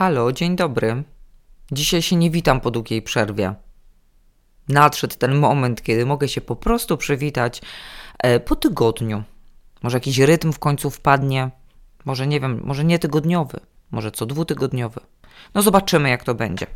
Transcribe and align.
Halo, 0.00 0.32
dzień 0.32 0.56
dobry. 0.56 1.02
Dzisiaj 1.72 2.02
się 2.02 2.16
nie 2.16 2.30
witam 2.30 2.60
po 2.60 2.70
długiej 2.70 3.02
przerwie. 3.02 3.54
Nadszedł 4.68 5.14
ten 5.18 5.34
moment, 5.34 5.82
kiedy 5.82 6.06
mogę 6.06 6.28
się 6.28 6.40
po 6.40 6.56
prostu 6.56 6.96
przywitać 6.96 7.62
e, 8.18 8.40
po 8.40 8.56
tygodniu. 8.56 9.22
Może 9.82 9.96
jakiś 9.96 10.18
rytm 10.18 10.52
w 10.52 10.58
końcu 10.58 10.90
wpadnie, 10.90 11.50
może 12.04 12.26
nie 12.26 12.40
wiem, 12.40 12.60
może 12.64 12.84
nie 12.84 12.98
tygodniowy, 12.98 13.60
może 13.90 14.10
co 14.10 14.26
dwutygodniowy. 14.26 15.00
No 15.54 15.62
zobaczymy, 15.62 16.10
jak 16.10 16.24
to 16.24 16.34
będzie. 16.34 16.66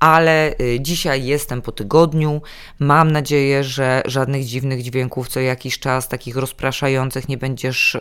Ale 0.00 0.54
y, 0.60 0.78
dzisiaj 0.80 1.24
jestem 1.24 1.62
po 1.62 1.72
tygodniu. 1.72 2.42
Mam 2.78 3.10
nadzieję, 3.10 3.64
że 3.64 4.02
żadnych 4.06 4.44
dziwnych 4.44 4.82
dźwięków 4.82 5.28
co 5.28 5.40
jakiś 5.40 5.78
czas, 5.78 6.08
takich 6.08 6.36
rozpraszających, 6.36 7.28
nie 7.28 7.38
będziesz 7.38 7.96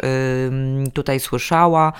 tutaj 0.93 1.19
słyszała, 1.19 1.93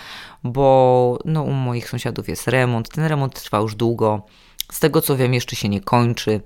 bo 0.43 1.20
no, 1.25 1.43
u 1.43 1.52
moich 1.52 1.89
sąsiadów 1.89 2.30
jest 2.30 2.48
remont. 2.48 2.89
Ten 2.89 3.06
remont 3.06 3.43
trwa 3.43 3.60
już 3.60 3.75
długo. 3.75 4.26
Z 4.71 4.79
tego 4.79 5.01
co 5.01 5.18
wiem, 5.18 5.34
jeszcze 5.34 5.56
się 5.56 5.70
nie 5.70 5.82
kończy. 5.82 6.42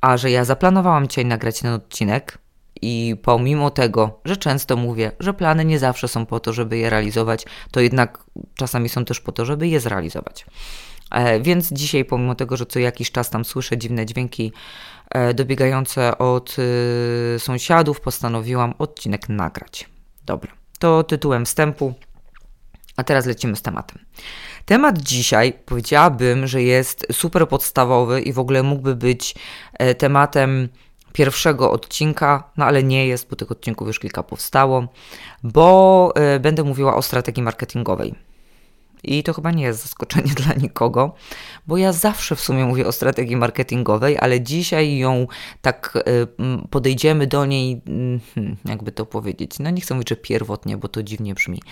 A 0.00 0.16
że 0.16 0.30
ja 0.30 0.44
zaplanowałam 0.44 1.08
dzisiaj 1.08 1.24
nagrać 1.24 1.60
ten 1.60 1.72
odcinek, 1.72 2.38
i 2.82 3.16
pomimo 3.22 3.70
tego, 3.70 4.20
że 4.24 4.36
często 4.36 4.76
mówię, 4.76 5.12
że 5.20 5.34
plany 5.34 5.64
nie 5.64 5.78
zawsze 5.78 6.08
są 6.08 6.26
po 6.26 6.40
to, 6.40 6.52
żeby 6.52 6.78
je 6.78 6.90
realizować, 6.90 7.44
to 7.70 7.80
jednak 7.80 8.24
czasami 8.54 8.88
są 8.88 9.04
też 9.04 9.20
po 9.20 9.32
to, 9.32 9.44
żeby 9.44 9.68
je 9.68 9.80
zrealizować. 9.80 10.46
E, 11.10 11.40
więc 11.40 11.72
dzisiaj, 11.72 12.04
pomimo 12.04 12.34
tego, 12.34 12.56
że 12.56 12.66
co 12.66 12.78
jakiś 12.78 13.10
czas 13.10 13.30
tam 13.30 13.44
słyszę 13.44 13.78
dziwne 13.78 14.06
dźwięki 14.06 14.52
e, 15.10 15.34
dobiegające 15.34 16.18
od 16.18 16.56
y, 16.58 17.38
sąsiadów, 17.38 18.00
postanowiłam 18.00 18.74
odcinek 18.78 19.28
nagrać. 19.28 19.88
Dobra, 20.24 20.52
to 20.78 21.04
tytułem 21.04 21.44
wstępu. 21.44 21.94
A 22.96 23.04
teraz 23.04 23.26
lecimy 23.26 23.56
z 23.56 23.62
tematem. 23.62 23.98
Temat 24.64 24.98
dzisiaj 24.98 25.52
powiedziałabym, 25.66 26.46
że 26.46 26.62
jest 26.62 27.06
super 27.12 27.48
podstawowy 27.48 28.20
i 28.20 28.32
w 28.32 28.38
ogóle 28.38 28.62
mógłby 28.62 28.96
być 28.96 29.34
e, 29.72 29.94
tematem 29.94 30.68
pierwszego 31.12 31.72
odcinka, 31.72 32.50
no 32.56 32.64
ale 32.64 32.82
nie 32.82 33.06
jest, 33.06 33.28
bo 33.30 33.36
tych 33.36 33.50
odcinków 33.50 33.86
już 33.86 33.98
kilka 33.98 34.22
powstało, 34.22 34.88
bo 35.42 36.14
będę 36.40 36.64
mówiła 36.64 36.96
o 36.96 37.02
strategii 37.02 37.42
marketingowej. 37.42 38.14
I 39.06 39.22
to 39.22 39.34
chyba 39.34 39.50
nie 39.50 39.64
jest 39.64 39.82
zaskoczenie 39.82 40.32
dla 40.44 40.54
nikogo, 40.54 41.14
bo 41.66 41.76
ja 41.76 41.92
zawsze 41.92 42.36
w 42.36 42.40
sumie 42.40 42.64
mówię 42.64 42.86
o 42.86 42.92
strategii 42.92 43.36
marketingowej, 43.36 44.16
ale 44.20 44.40
dzisiaj 44.40 44.98
ją 44.98 45.26
tak 45.60 45.92
y, 45.96 46.26
podejdziemy 46.70 47.26
do 47.26 47.46
niej, 47.46 47.82
mm, 47.86 48.20
hmm, 48.34 48.56
jakby 48.64 48.92
to 48.92 49.06
powiedzieć. 49.06 49.58
No 49.58 49.70
nie 49.70 49.80
chcę 49.80 49.94
mówić, 49.94 50.08
że 50.08 50.16
pierwotnie, 50.16 50.76
bo 50.76 50.88
to 50.88 51.02
dziwnie 51.02 51.34
brzmi. 51.34 51.62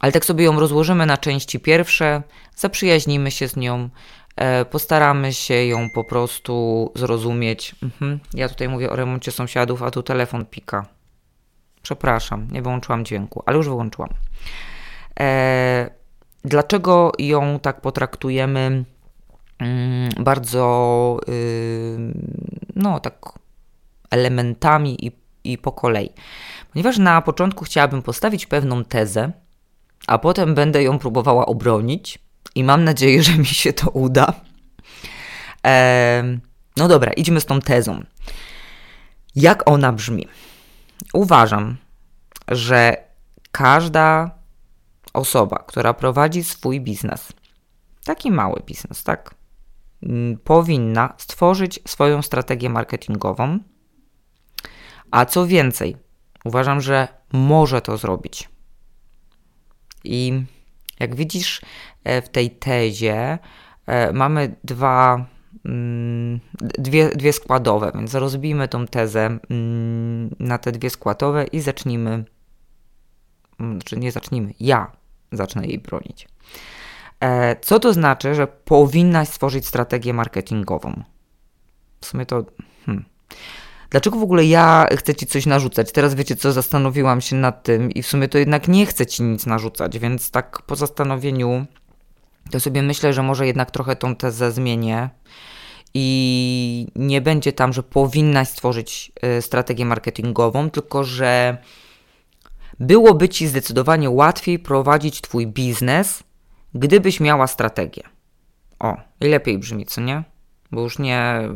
Ale 0.00 0.12
tak 0.12 0.24
sobie 0.24 0.44
ją 0.44 0.60
rozłożymy 0.60 1.06
na 1.06 1.16
części 1.16 1.60
pierwsze, 1.60 2.22
zaprzyjaźnimy 2.56 3.30
się 3.30 3.48
z 3.48 3.56
nią, 3.56 3.88
e, 4.36 4.64
postaramy 4.64 5.32
się 5.32 5.54
ją 5.54 5.90
po 5.94 6.04
prostu 6.04 6.92
zrozumieć. 6.94 7.74
Mhm. 7.82 8.20
Ja 8.34 8.48
tutaj 8.48 8.68
mówię 8.68 8.90
o 8.90 8.96
remoncie 8.96 9.32
sąsiadów, 9.32 9.82
a 9.82 9.90
tu 9.90 10.02
telefon 10.02 10.46
pika. 10.46 10.86
Przepraszam, 11.82 12.48
nie 12.50 12.62
wyłączyłam 12.62 13.04
dźwięku, 13.04 13.42
ale 13.46 13.56
już 13.56 13.68
wyłączyłam. 13.68 14.10
E, 15.20 15.90
dlaczego 16.46 17.12
ją 17.18 17.58
tak 17.58 17.80
potraktujemy 17.80 18.84
mm, 19.58 20.10
bardzo, 20.18 21.18
y, 21.28 21.98
no 22.76 23.00
tak, 23.00 23.14
elementami 24.10 25.06
i, 25.06 25.12
i 25.44 25.58
po 25.58 25.72
kolei? 25.72 26.10
Ponieważ 26.72 26.98
na 26.98 27.22
początku 27.22 27.64
chciałabym 27.64 28.02
postawić 28.02 28.46
pewną 28.46 28.84
tezę, 28.84 29.32
a 30.06 30.18
potem 30.18 30.54
będę 30.54 30.82
ją 30.82 30.98
próbowała 30.98 31.46
obronić 31.46 32.18
i 32.54 32.64
mam 32.64 32.84
nadzieję, 32.84 33.22
że 33.26 33.38
mi 33.38 33.46
się 33.46 33.72
to 33.72 33.90
uda. 33.90 34.32
E, 35.66 36.38
no 36.76 36.88
dobra, 36.88 37.12
idźmy 37.12 37.40
z 37.40 37.46
tą 37.46 37.60
tezą. 37.60 38.04
Jak 39.36 39.70
ona 39.70 39.92
brzmi? 39.92 40.28
Uważam, 41.12 41.76
że 42.48 42.96
każda 43.52 44.35
osoba, 45.16 45.64
która 45.66 45.94
prowadzi 45.94 46.44
swój 46.44 46.80
biznes, 46.80 47.32
taki 48.04 48.30
mały 48.30 48.62
biznes, 48.66 49.02
tak, 49.02 49.34
mm, 50.02 50.38
powinna 50.38 51.14
stworzyć 51.18 51.80
swoją 51.86 52.22
strategię 52.22 52.70
marketingową. 52.70 53.58
A 55.10 55.24
co 55.24 55.46
więcej, 55.46 55.96
uważam, 56.44 56.80
że 56.80 57.08
może 57.32 57.80
to 57.80 57.96
zrobić. 57.96 58.48
I 60.04 60.44
jak 61.00 61.14
widzisz 61.14 61.60
e, 62.04 62.22
w 62.22 62.28
tej 62.28 62.50
tezie, 62.50 63.38
e, 63.86 64.12
mamy 64.12 64.56
dwa, 64.64 65.26
mm, 65.64 66.40
dwie, 66.78 67.08
dwie 67.08 67.32
składowe, 67.32 67.92
więc 67.94 68.14
rozbijmy 68.14 68.68
tą 68.68 68.86
tezę 68.86 69.38
mm, 69.50 70.36
na 70.38 70.58
te 70.58 70.72
dwie 70.72 70.90
składowe 70.90 71.44
i 71.44 71.60
zacznijmy, 71.60 72.24
znaczy 73.58 73.96
nie 73.96 74.12
zacznijmy, 74.12 74.54
ja 74.60 74.92
zacznę 75.36 75.66
jej 75.66 75.78
bronić. 75.78 76.28
E, 77.20 77.56
co 77.60 77.80
to 77.80 77.92
znaczy, 77.92 78.34
że 78.34 78.46
powinnaś 78.46 79.28
stworzyć 79.28 79.66
strategię 79.66 80.12
marketingową? 80.12 81.02
W 82.00 82.06
sumie 82.06 82.26
to. 82.26 82.44
Hmm. 82.86 83.04
Dlaczego 83.90 84.18
w 84.18 84.22
ogóle 84.22 84.44
ja 84.44 84.86
chcę 84.96 85.14
ci 85.14 85.26
coś 85.26 85.46
narzucać? 85.46 85.92
Teraz 85.92 86.14
wiecie 86.14 86.36
co, 86.36 86.52
zastanowiłam 86.52 87.20
się 87.20 87.36
nad 87.36 87.62
tym 87.62 87.90
i 87.90 88.02
w 88.02 88.06
sumie 88.06 88.28
to 88.28 88.38
jednak 88.38 88.68
nie 88.68 88.86
chcę 88.86 89.06
ci 89.06 89.22
nic 89.22 89.46
narzucać, 89.46 89.98
więc 89.98 90.30
tak 90.30 90.62
po 90.62 90.76
zastanowieniu 90.76 91.66
to 92.50 92.60
sobie 92.60 92.82
myślę, 92.82 93.12
że 93.12 93.22
może 93.22 93.46
jednak 93.46 93.70
trochę 93.70 93.96
tą 93.96 94.16
tezę 94.16 94.52
zmienię 94.52 95.10
i 95.94 96.86
nie 96.96 97.20
będzie 97.20 97.52
tam, 97.52 97.72
że 97.72 97.82
powinnaś 97.82 98.48
stworzyć 98.48 99.12
y, 99.38 99.42
strategię 99.42 99.84
marketingową, 99.84 100.70
tylko 100.70 101.04
że 101.04 101.58
byłoby 102.80 103.28
ci 103.28 103.46
zdecydowanie 103.46 104.10
łatwiej 104.10 104.58
prowadzić 104.58 105.20
twój 105.20 105.46
biznes, 105.46 106.22
gdybyś 106.74 107.20
miała 107.20 107.46
strategię. 107.46 108.02
O, 108.78 108.96
i 109.20 109.28
lepiej 109.28 109.58
brzmi, 109.58 109.86
co 109.86 110.00
nie? 110.00 110.24
Bo 110.72 110.80
już 110.80 110.98
nie, 110.98 111.48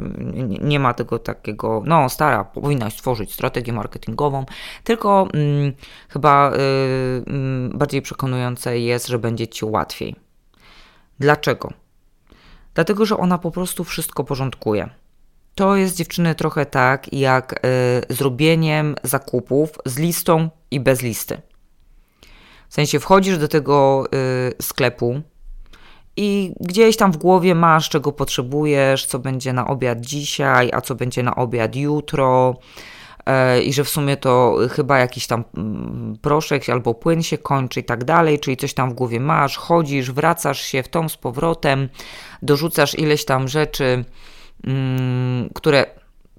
nie 0.61 0.81
ma 0.81 0.95
tego 0.95 1.19
takiego, 1.19 1.83
no 1.87 2.09
stara, 2.09 2.45
powinnaś 2.45 2.93
stworzyć 2.93 3.33
strategię 3.33 3.73
marketingową, 3.73 4.45
tylko 4.85 5.29
mm, 5.35 5.73
chyba 6.09 6.53
y, 6.53 7.23
bardziej 7.75 8.03
przekonujące 8.03 8.79
jest, 8.79 9.07
że 9.07 9.19
będzie 9.19 9.49
ci 9.49 9.65
łatwiej. 9.65 10.17
Dlaczego? 11.19 11.73
Dlatego, 12.75 13.07
że 13.07 13.17
ona 13.17 13.39
po 13.39 13.51
prostu 13.51 13.85
wszystko 13.85 14.25
porządkuje. 14.25 14.91
To 15.55 15.77
jest 15.77 15.97
dziewczyny 15.97 16.35
trochę 16.35 16.67
tak 16.67 17.13
jak 17.13 17.67
y, 18.11 18.15
zrobieniem 18.15 18.95
zakupów 19.03 19.71
z 19.87 19.99
listą 19.99 20.51
i 20.71 20.81
bez 20.81 21.03
listy. 21.03 21.41
W 22.69 22.75
sensie 22.75 23.01
wchodzisz 23.01 23.39
do 23.39 23.49
tego 23.49 24.05
y, 24.59 24.63
sklepu 24.63 25.23
i 26.17 26.53
gdzieś 26.61 26.97
tam 26.97 27.13
w 27.13 27.17
głowie 27.17 27.55
masz, 27.55 27.89
czego 27.89 28.13
potrzebujesz, 28.13 29.07
co 29.07 29.19
będzie 29.19 29.53
na 29.53 29.67
obiad 29.67 30.01
dzisiaj, 30.01 30.71
a 30.73 30.81
co 30.81 30.95
będzie 30.95 31.23
na 31.23 31.35
obiad 31.35 31.77
jutro. 31.77 32.57
Y, 33.57 33.63
I 33.63 33.73
że 33.73 33.85
w 33.85 33.89
sumie 33.89 34.17
to 34.17 34.57
chyba 34.71 34.99
jakiś 34.99 35.27
tam 35.27 35.45
mm, 35.57 36.17
proszek 36.23 36.69
albo 36.69 36.95
płyn 36.95 37.23
się 37.23 37.39
kończy 37.39 37.81
i 37.81 37.85
tak 37.85 38.05
dalej, 38.05 38.39
czyli 38.39 38.57
coś 38.57 38.75
tam 38.75 38.91
w 38.91 38.95
głowie 38.95 39.21
masz, 39.21 39.57
chodzisz, 39.57 40.13
wracasz 40.13 40.61
się 40.61 40.83
w 40.83 40.89
tą 40.89 41.09
z 41.09 41.17
powrotem, 41.17 41.89
dorzucasz 42.43 42.99
ileś 42.99 43.25
tam 43.25 43.49
rzeczy, 43.49 44.05
mm, 44.67 45.51
które 45.55 45.87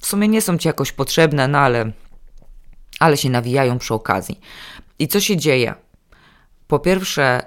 w 0.01 0.05
sumie 0.05 0.27
nie 0.27 0.41
są 0.41 0.57
ci 0.57 0.67
jakoś 0.67 0.91
potrzebne, 0.91 1.47
no 1.47 1.57
ale 1.57 1.91
ale 3.01 3.17
się 3.17 3.29
nawijają 3.29 3.79
przy 3.79 3.93
okazji. 3.93 4.39
I 4.99 5.07
co 5.07 5.19
się 5.19 5.37
dzieje? 5.37 5.73
Po 6.67 6.79
pierwsze, 6.79 7.45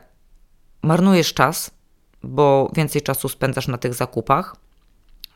marnujesz 0.83 1.35
czas, 1.35 1.71
bo 2.23 2.71
więcej 2.77 3.03
czasu 3.03 3.29
spędzasz 3.29 3.69
na 3.69 3.79
tych 3.79 3.95
zakupach. 3.95 4.57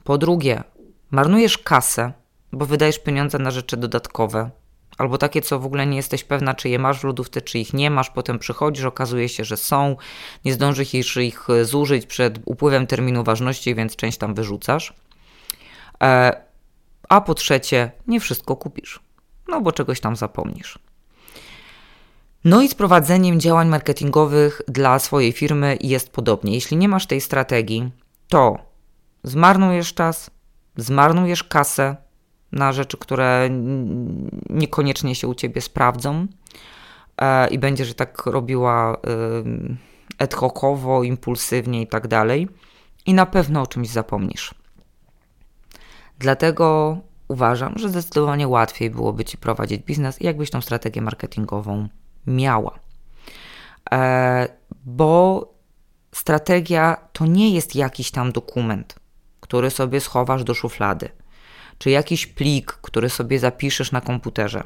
Po 0.04 0.18
drugie, 0.18 0.62
marnujesz 1.10 1.58
kasę, 1.58 2.12
bo 2.52 2.66
wydajesz 2.66 2.98
pieniądze 2.98 3.38
na 3.38 3.50
rzeczy 3.50 3.76
dodatkowe, 3.76 4.50
albo 4.98 5.18
takie, 5.18 5.42
co 5.42 5.58
w 5.58 5.66
ogóle 5.66 5.86
nie 5.86 5.96
jesteś 5.96 6.24
pewna, 6.24 6.54
czy 6.54 6.68
je 6.68 6.78
masz 6.78 7.00
w 7.00 7.04
lodówce, 7.04 7.40
czy 7.40 7.58
ich 7.58 7.74
nie 7.74 7.90
masz. 7.90 8.10
Potem 8.10 8.38
przychodzisz, 8.38 8.84
okazuje 8.84 9.28
się, 9.28 9.44
że 9.44 9.56
są, 9.56 9.96
nie 10.44 10.52
zdążysz 10.52 10.94
ich 11.16 11.46
zużyć 11.62 12.06
przed 12.06 12.38
upływem 12.44 12.86
terminu 12.86 13.24
ważności, 13.24 13.74
więc 13.74 13.96
część 13.96 14.18
tam 14.18 14.34
wyrzucasz. 14.34 14.94
E, 16.02 16.42
a 17.08 17.20
po 17.20 17.34
trzecie, 17.34 17.90
nie 18.06 18.20
wszystko 18.20 18.56
kupisz 18.56 19.07
no 19.48 19.60
bo 19.60 19.72
czegoś 19.72 20.00
tam 20.00 20.16
zapomnisz. 20.16 20.78
No 22.44 22.62
i 22.62 22.68
z 22.68 22.74
prowadzeniem 22.74 23.40
działań 23.40 23.68
marketingowych 23.68 24.62
dla 24.68 24.98
swojej 24.98 25.32
firmy 25.32 25.78
jest 25.80 26.10
podobnie. 26.10 26.54
Jeśli 26.54 26.76
nie 26.76 26.88
masz 26.88 27.06
tej 27.06 27.20
strategii, 27.20 27.90
to 28.28 28.58
zmarnujesz 29.22 29.94
czas, 29.94 30.30
zmarnujesz 30.76 31.44
kasę 31.44 31.96
na 32.52 32.72
rzeczy, 32.72 32.96
które 32.96 33.48
niekoniecznie 34.50 35.14
się 35.14 35.28
u 35.28 35.34
ciebie 35.34 35.60
sprawdzą 35.60 36.26
e, 37.16 37.48
i 37.48 37.58
będziesz 37.58 37.94
tak 37.94 38.26
robiła 38.26 38.96
ad 40.18 40.34
hocowo, 40.34 41.02
impulsywnie 41.02 41.82
i 41.82 41.86
tak 41.86 42.08
dalej. 42.08 42.48
I 43.06 43.14
na 43.14 43.26
pewno 43.26 43.62
o 43.62 43.66
czymś 43.66 43.88
zapomnisz. 43.88 44.54
Dlatego 46.18 46.98
uważam, 47.28 47.78
że 47.78 47.88
zdecydowanie 47.88 48.48
łatwiej 48.48 48.90
byłoby 48.90 49.24
ci 49.24 49.38
prowadzić 49.38 49.82
biznes, 49.82 50.20
jakbyś 50.20 50.50
tą 50.50 50.60
strategię 50.60 51.02
marketingową 51.02 51.88
miała. 52.26 52.78
E, 53.92 54.48
bo 54.84 55.44
strategia 56.12 56.96
to 57.12 57.26
nie 57.26 57.54
jest 57.54 57.74
jakiś 57.74 58.10
tam 58.10 58.32
dokument, 58.32 58.94
który 59.40 59.70
sobie 59.70 60.00
schowasz 60.00 60.44
do 60.44 60.54
szuflady, 60.54 61.08
czy 61.78 61.90
jakiś 61.90 62.26
plik, 62.26 62.72
który 62.72 63.10
sobie 63.10 63.38
zapiszesz 63.38 63.92
na 63.92 64.00
komputerze. 64.00 64.64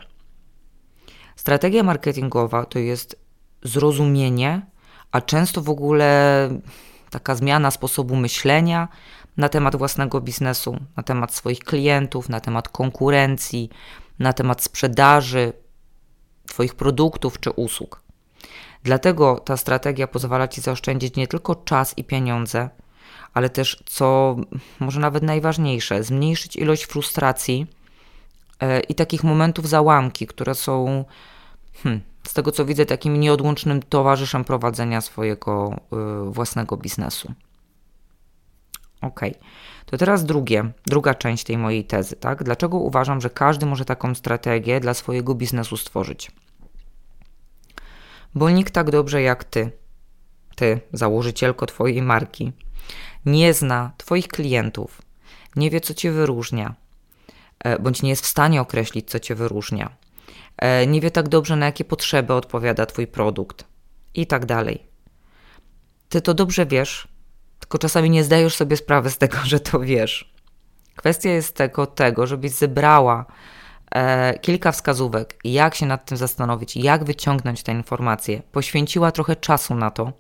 Strategia 1.37 1.83
marketingowa 1.83 2.67
to 2.67 2.79
jest 2.79 3.17
zrozumienie, 3.63 4.67
a 5.13 5.21
często 5.21 5.63
w 5.63 5.71
ogóle 5.71 6.49
taka 7.13 7.35
zmiana 7.35 7.71
sposobu 7.71 8.17
myślenia 8.17 8.89
na 9.37 9.49
temat 9.49 9.77
własnego 9.77 10.21
biznesu, 10.21 10.77
na 10.97 11.03
temat 11.03 11.35
swoich 11.35 11.59
klientów, 11.59 12.29
na 12.29 12.41
temat 12.41 12.69
konkurencji, 12.69 13.71
na 14.19 14.33
temat 14.33 14.63
sprzedaży 14.63 15.53
Twoich 16.47 16.75
produktów 16.75 17.41
czy 17.41 17.51
usług. 17.51 18.03
Dlatego 18.83 19.39
ta 19.39 19.57
strategia 19.57 20.07
pozwala 20.07 20.49
Ci 20.49 20.61
zaoszczędzić 20.61 21.17
nie 21.17 21.27
tylko 21.27 21.55
czas 21.55 21.99
i 21.99 22.05
pieniądze, 22.05 22.71
ale 23.35 23.51
też, 23.51 23.83
co 23.87 24.37
może 24.81 25.01
nawet 25.01 25.23
najważniejsze, 25.23 26.03
zmniejszyć 26.03 26.57
ilość 26.57 26.85
frustracji 26.85 27.67
e, 28.61 28.81
i 28.81 28.95
takich 28.95 29.25
momentów 29.25 29.69
załamki, 29.69 30.27
które 30.27 30.55
są, 30.55 31.05
hmm, 31.75 32.01
z 32.27 32.35
tego 32.35 32.53
co 32.53 32.65
widzę, 32.65 32.87
takim 32.87 33.21
nieodłącznym 33.21 33.83
towarzyszem 33.83 34.45
prowadzenia 34.45 35.01
swojego 35.01 35.81
y, 36.29 36.31
własnego 36.31 36.77
biznesu. 36.77 37.33
Ok. 39.01 39.21
To 39.87 39.97
teraz 39.99 40.25
drugie, 40.25 40.73
druga 40.87 41.15
część 41.15 41.45
tej 41.45 41.59
mojej 41.59 41.85
tezy, 41.85 42.17
tak? 42.17 42.45
Dlaczego 42.45 42.79
uważam, 42.79 43.21
że 43.21 43.31
każdy 43.31 43.67
może 43.67 43.85
taką 43.85 44.15
strategię 44.15 44.81
dla 44.81 44.95
swojego 44.95 45.35
biznesu 45.35 45.77
stworzyć? 45.77 46.31
Bo 48.35 48.51
nikt 48.51 48.75
tak 48.75 48.91
dobrze 48.91 49.23
jak 49.23 49.45
ty, 49.45 49.71
ty, 50.57 50.81
założycielko 50.93 51.67
twojej 51.67 52.03
marki, 52.03 52.53
nie 53.27 53.55
zna 53.55 53.93
twoich 53.97 54.29
klientów, 54.29 55.03
nie 55.57 55.71
wie, 55.71 55.81
co 55.81 55.95
cię 55.95 56.13
wyróżnia, 56.13 56.75
e, 57.59 57.79
bądź 57.79 58.03
nie 58.03 58.11
jest 58.11 58.25
w 58.25 58.29
stanie 58.29 58.61
określić, 58.61 59.11
co 59.11 59.21
cię 59.21 59.35
wyróżnia, 59.35 59.91
nie 60.87 61.01
wie 61.01 61.11
tak 61.11 61.29
dobrze, 61.29 61.57
na 61.57 61.67
jakie 61.67 61.85
potrzeby 61.85 62.35
odpowiada 62.35 62.87
twój 62.87 63.07
produkt 63.07 63.65
i 64.15 64.27
tak 64.27 64.47
dalej. 64.47 64.87
Ty 66.09 66.21
to 66.21 66.35
dobrze 66.35 66.67
wiesz, 66.67 67.09
tylko 67.59 67.79
czasami 67.79 68.11
nie 68.11 68.25
zdajesz 68.25 68.55
sobie 68.55 68.77
sprawy 68.77 69.11
z 69.11 69.19
tego, 69.19 69.39
że 69.45 69.61
to 69.61 69.81
wiesz. 69.81 70.33
Kwestia 70.97 71.31
jest 71.31 71.57
tego, 71.57 71.87
tego 71.87 72.27
żebyś 72.27 72.53
zebrała 72.53 73.27
e, 73.91 74.39
kilka 74.39 74.73
wskazówek, 74.73 75.39
jak 75.45 75.75
się 75.75 75.87
nad 75.87 76.07
tym 76.07 76.17
zastanowić, 76.17 76.77
jak 76.77 77.05
wyciągnąć 77.05 77.63
te 77.63 77.73
informacje. 77.73 78.43
Poświęciła 78.53 79.13
trochę 79.13 79.37
czasu 79.37 79.75
na 79.75 79.91
to, 79.91 80.13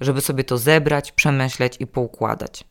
żeby 0.00 0.20
sobie 0.20 0.44
to 0.44 0.58
zebrać, 0.58 1.12
przemyśleć 1.12 1.76
i 1.80 1.86
poukładać. 1.86 2.64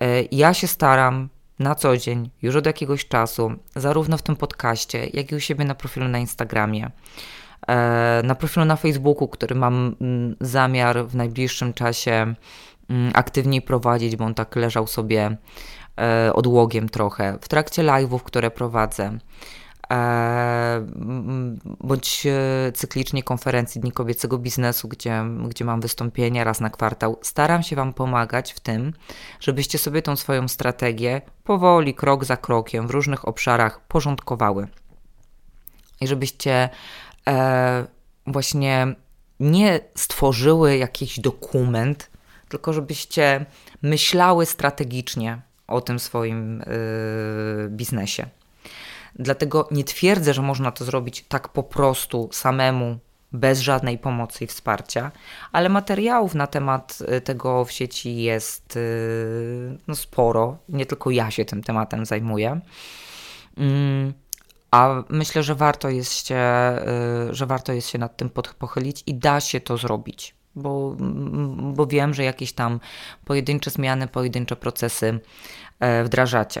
E, 0.00 0.22
ja 0.22 0.54
się 0.54 0.66
staram 0.66 1.28
na 1.58 1.74
co 1.74 1.96
dzień, 1.96 2.30
już 2.42 2.56
od 2.56 2.66
jakiegoś 2.66 3.08
czasu, 3.08 3.52
zarówno 3.76 4.16
w 4.16 4.22
tym 4.22 4.36
podcaście, 4.36 5.06
jak 5.12 5.32
i 5.32 5.34
u 5.34 5.40
siebie 5.40 5.64
na 5.64 5.74
profilu 5.74 6.08
na 6.08 6.18
Instagramie, 6.18 6.90
e, 7.68 8.22
na 8.24 8.34
profilu 8.34 8.66
na 8.66 8.76
Facebooku, 8.76 9.28
który 9.28 9.54
mam 9.54 9.96
mm, 10.00 10.36
zamiar 10.40 11.06
w 11.06 11.14
najbliższym 11.14 11.72
czasie 11.72 12.34
mm, 12.90 13.10
aktywniej 13.14 13.62
prowadzić, 13.62 14.16
bo 14.16 14.24
on 14.24 14.34
tak 14.34 14.56
leżał 14.56 14.86
sobie 14.86 15.36
e, 16.00 16.32
odłogiem 16.34 16.88
trochę, 16.88 17.38
w 17.40 17.48
trakcie 17.48 17.82
live'ów, 17.82 18.20
które 18.22 18.50
prowadzę, 18.50 19.18
bądź 21.80 22.26
cyklicznie 22.74 23.22
konferencji 23.22 23.80
Dni 23.80 23.92
Kobiecego 23.92 24.38
Biznesu, 24.38 24.88
gdzie, 24.88 25.24
gdzie 25.48 25.64
mam 25.64 25.80
wystąpienia 25.80 26.44
raz 26.44 26.60
na 26.60 26.70
kwartał. 26.70 27.18
Staram 27.22 27.62
się 27.62 27.76
Wam 27.76 27.92
pomagać 27.92 28.52
w 28.52 28.60
tym, 28.60 28.92
żebyście 29.40 29.78
sobie 29.78 30.02
tą 30.02 30.16
swoją 30.16 30.48
strategię 30.48 31.20
powoli, 31.44 31.94
krok 31.94 32.24
za 32.24 32.36
krokiem 32.36 32.86
w 32.86 32.90
różnych 32.90 33.28
obszarach 33.28 33.80
porządkowały. 33.80 34.68
I 36.00 36.06
żebyście 36.06 36.68
e, 37.28 37.86
właśnie 38.26 38.94
nie 39.40 39.80
stworzyły 39.94 40.76
jakiś 40.76 41.20
dokument, 41.20 42.10
tylko 42.48 42.72
żebyście 42.72 43.46
myślały 43.82 44.46
strategicznie 44.46 45.42
o 45.66 45.80
tym 45.80 45.98
swoim 45.98 46.60
y, 46.60 46.64
biznesie. 47.68 48.26
Dlatego 49.14 49.68
nie 49.70 49.84
twierdzę, 49.84 50.34
że 50.34 50.42
można 50.42 50.72
to 50.72 50.84
zrobić 50.84 51.24
tak 51.28 51.48
po 51.48 51.62
prostu 51.62 52.28
samemu, 52.32 52.98
bez 53.32 53.60
żadnej 53.60 53.98
pomocy 53.98 54.44
i 54.44 54.46
wsparcia, 54.46 55.10
ale 55.52 55.68
materiałów 55.68 56.34
na 56.34 56.46
temat 56.46 56.98
y, 57.16 57.20
tego 57.20 57.64
w 57.64 57.72
sieci 57.72 58.22
jest 58.22 58.76
y, 58.76 59.78
no, 59.88 59.94
sporo. 59.94 60.58
Nie 60.68 60.86
tylko 60.86 61.10
ja 61.10 61.30
się 61.30 61.44
tym 61.44 61.62
tematem 61.62 62.06
zajmuję. 62.06 62.60
Mm, 63.56 64.12
a 64.70 65.02
myślę, 65.08 65.42
że 65.42 65.54
warto 65.54 65.88
jest 65.88 66.26
się, 66.26 66.40
że 67.30 67.46
warto 67.46 67.72
jest 67.72 67.88
się 67.88 67.98
nad 67.98 68.16
tym 68.16 68.30
pochylić 68.58 69.02
i 69.06 69.14
da 69.14 69.40
się 69.40 69.60
to 69.60 69.76
zrobić 69.76 70.34
bo, 70.54 70.96
bo 71.74 71.86
wiem, 71.86 72.14
że 72.14 72.24
jakieś 72.24 72.52
tam 72.52 72.80
pojedyncze 73.24 73.70
zmiany, 73.70 74.08
pojedyncze 74.08 74.56
procesy 74.56 75.20
e, 75.80 76.04
wdrażacie. 76.04 76.60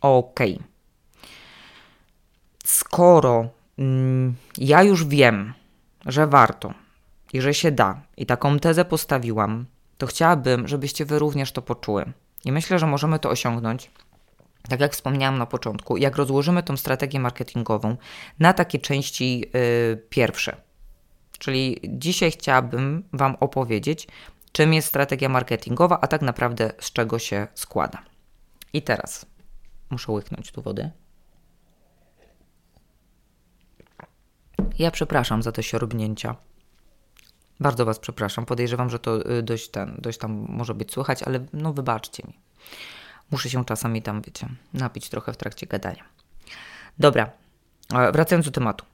Ok. 0.00 0.40
Skoro 2.66 3.48
mm, 3.78 4.34
ja 4.58 4.82
już 4.82 5.04
wiem, 5.04 5.52
że 6.06 6.26
warto 6.26 6.74
i 7.32 7.40
że 7.40 7.54
się 7.54 7.72
da, 7.72 8.02
i 8.16 8.26
taką 8.26 8.58
tezę 8.58 8.84
postawiłam, 8.84 9.66
to 9.98 10.06
chciałabym, 10.06 10.68
żebyście 10.68 11.04
wy 11.04 11.18
również 11.18 11.52
to 11.52 11.62
poczuły. 11.62 12.12
I 12.44 12.52
myślę, 12.52 12.78
że 12.78 12.86
możemy 12.86 13.18
to 13.18 13.30
osiągnąć. 13.30 13.90
Tak 14.68 14.80
jak 14.80 14.92
wspomniałam 14.92 15.38
na 15.38 15.46
początku, 15.46 15.96
jak 15.96 16.16
rozłożymy 16.16 16.62
tą 16.62 16.76
strategię 16.76 17.20
marketingową 17.20 17.96
na 18.38 18.52
takie 18.52 18.78
części 18.78 19.40
yy, 19.40 20.02
pierwsze 20.08 20.66
Czyli 21.38 21.80
dzisiaj 21.84 22.30
chciałabym 22.30 23.04
Wam 23.12 23.36
opowiedzieć, 23.40 24.08
czym 24.52 24.74
jest 24.74 24.88
strategia 24.88 25.28
marketingowa, 25.28 25.98
a 26.00 26.06
tak 26.06 26.22
naprawdę 26.22 26.72
z 26.80 26.92
czego 26.92 27.18
się 27.18 27.46
składa. 27.54 28.02
I 28.72 28.82
teraz 28.82 29.26
muszę 29.90 30.12
łyknąć 30.12 30.52
tu 30.52 30.62
wody. 30.62 30.90
Ja 34.78 34.90
przepraszam 34.90 35.42
za 35.42 35.52
te 35.52 35.62
siorbnięcia. 35.62 36.36
Bardzo 37.60 37.84
Was 37.84 37.98
przepraszam. 37.98 38.46
Podejrzewam, 38.46 38.90
że 38.90 38.98
to 38.98 39.30
y, 39.30 39.42
dość, 39.42 39.68
ten, 39.68 39.96
dość 39.98 40.18
tam 40.18 40.46
może 40.48 40.74
być 40.74 40.92
słychać, 40.92 41.22
ale 41.22 41.46
no 41.52 41.72
wybaczcie 41.72 42.22
mi. 42.26 42.34
Muszę 43.30 43.50
się 43.50 43.64
czasami 43.64 44.02
tam, 44.02 44.22
wiecie, 44.22 44.48
napić 44.74 45.08
trochę 45.08 45.32
w 45.32 45.36
trakcie 45.36 45.66
gadania. 45.66 46.04
Dobra, 46.98 47.30
wracając 48.12 48.46
do 48.46 48.52
tematu. 48.52 48.84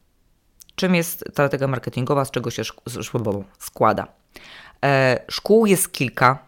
Czym 0.74 0.94
jest 0.94 1.24
strategia 1.30 1.68
marketingowa, 1.68 2.24
z 2.24 2.30
czego 2.30 2.50
się 2.50 2.62
składa? 3.58 4.06
E, 4.84 5.24
szkół 5.28 5.66
jest 5.66 5.92
kilka, 5.92 6.38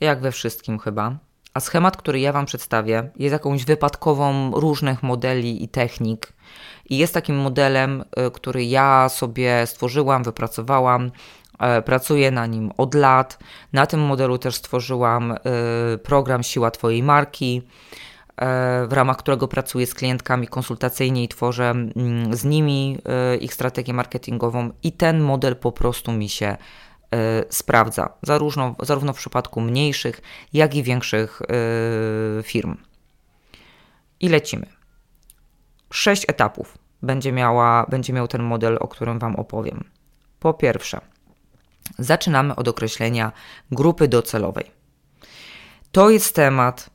jak 0.00 0.20
we 0.20 0.32
wszystkim 0.32 0.78
chyba, 0.78 1.16
a 1.56 1.60
schemat, 1.60 1.96
który 1.96 2.20
ja 2.20 2.32
Wam 2.32 2.46
przedstawię, 2.46 3.10
jest 3.16 3.32
jakąś 3.32 3.64
wypadkową 3.64 4.50
różnych 4.50 5.02
modeli 5.02 5.64
i 5.64 5.68
technik. 5.68 6.32
I 6.90 6.98
jest 6.98 7.14
takim 7.14 7.36
modelem, 7.36 8.04
e, 8.16 8.30
który 8.30 8.64
ja 8.64 9.08
sobie 9.08 9.66
stworzyłam, 9.66 10.22
wypracowałam, 10.22 11.10
e, 11.58 11.82
pracuję 11.82 12.30
na 12.30 12.46
nim 12.46 12.72
od 12.76 12.94
lat. 12.94 13.38
Na 13.72 13.86
tym 13.86 14.00
modelu 14.00 14.38
też 14.38 14.54
stworzyłam 14.54 15.32
e, 15.32 15.38
program 15.98 16.42
Siła 16.42 16.70
Twojej 16.70 17.02
Marki. 17.02 17.62
W 18.88 18.92
ramach 18.92 19.16
którego 19.16 19.48
pracuję 19.48 19.86
z 19.86 19.94
klientkami 19.94 20.48
konsultacyjnie 20.48 21.24
i 21.24 21.28
tworzę 21.28 21.70
mm, 21.70 22.34
z 22.34 22.44
nimi 22.44 22.98
ich 23.40 23.54
strategię 23.54 23.92
marketingową 23.92 24.70
i 24.82 24.92
ten 24.92 25.20
model 25.20 25.56
po 25.56 25.72
prostu 25.72 26.12
mi 26.12 26.28
się 26.28 26.56
sprawdza, 27.50 28.12
zarówno, 28.22 28.74
zarówno 28.82 29.12
w 29.12 29.16
przypadku 29.16 29.60
mniejszych, 29.60 30.20
jak 30.52 30.74
i 30.74 30.82
większych 30.82 31.42
firm. 32.42 32.76
I 34.20 34.28
lecimy. 34.28 34.66
Sześć 35.92 36.24
etapów 36.28 36.78
będzie, 37.02 37.32
miała, 37.32 37.86
będzie 37.88 38.12
miał 38.12 38.28
ten 38.28 38.42
model, 38.42 38.78
o 38.80 38.88
którym 38.88 39.18
Wam 39.18 39.36
opowiem. 39.36 39.84
Po 40.40 40.54
pierwsze, 40.54 41.00
zaczynamy 41.98 42.56
od 42.56 42.68
określenia 42.68 43.32
grupy 43.70 44.08
docelowej. 44.08 44.70
To 45.92 46.10
jest 46.10 46.34
temat, 46.34 46.90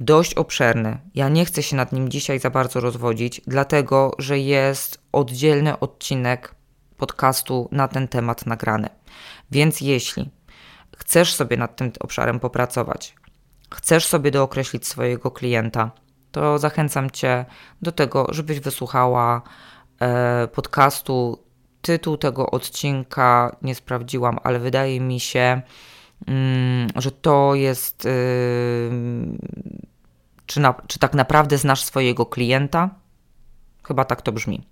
dość 0.00 0.34
obszerny. 0.34 0.98
Ja 1.14 1.28
nie 1.28 1.44
chcę 1.44 1.62
się 1.62 1.76
nad 1.76 1.92
nim 1.92 2.08
dzisiaj 2.08 2.38
za 2.38 2.50
bardzo 2.50 2.80
rozwodzić, 2.80 3.40
dlatego 3.46 4.12
że 4.18 4.38
jest 4.38 4.98
oddzielny 5.12 5.78
odcinek 5.78 6.54
podcastu 6.96 7.68
na 7.72 7.88
ten 7.88 8.08
temat 8.08 8.46
nagrany. 8.46 8.88
Więc 9.50 9.80
jeśli 9.80 10.30
chcesz 10.96 11.34
sobie 11.34 11.56
nad 11.56 11.76
tym 11.76 11.92
obszarem 12.00 12.40
popracować, 12.40 13.14
chcesz 13.74 14.06
sobie 14.06 14.30
dookreślić 14.30 14.86
swojego 14.86 15.30
klienta, 15.30 15.90
to 16.32 16.58
zachęcam 16.58 17.10
Cię 17.10 17.44
do 17.82 17.92
tego, 17.92 18.26
żebyś 18.30 18.60
wysłuchała 18.60 19.42
e, 20.00 20.48
podcastu. 20.48 21.46
Tytuł 21.82 22.16
tego 22.16 22.50
odcinka 22.50 23.56
nie 23.62 23.74
sprawdziłam, 23.74 24.38
ale 24.42 24.58
wydaje 24.58 25.00
mi 25.00 25.20
się, 25.20 25.62
mm, 26.26 26.88
że 26.96 27.10
to 27.12 27.54
jest. 27.54 28.06
Y, 28.06 28.90
czy, 30.46 30.60
na, 30.60 30.74
czy 30.86 30.98
tak 30.98 31.14
naprawdę 31.14 31.58
znasz 31.58 31.84
swojego 31.84 32.26
klienta? 32.26 32.90
Chyba 33.84 34.04
tak 34.04 34.22
to 34.22 34.32
brzmi. 34.32 34.66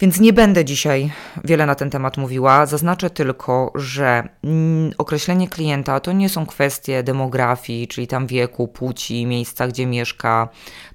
Więc 0.00 0.20
nie 0.20 0.32
będę 0.32 0.64
dzisiaj 0.64 1.12
wiele 1.44 1.66
na 1.66 1.74
ten 1.74 1.90
temat 1.90 2.16
mówiła. 2.16 2.66
Zaznaczę 2.66 3.10
tylko, 3.10 3.72
że 3.74 4.28
mm, 4.44 4.92
określenie 4.98 5.48
klienta 5.48 6.00
to 6.00 6.12
nie 6.12 6.28
są 6.28 6.46
kwestie 6.46 7.02
demografii, 7.02 7.88
czyli 7.88 8.06
tam 8.06 8.26
wieku, 8.26 8.68
płci, 8.68 9.26
miejsca, 9.26 9.68
gdzie 9.68 9.86
mieszka. 9.86 10.48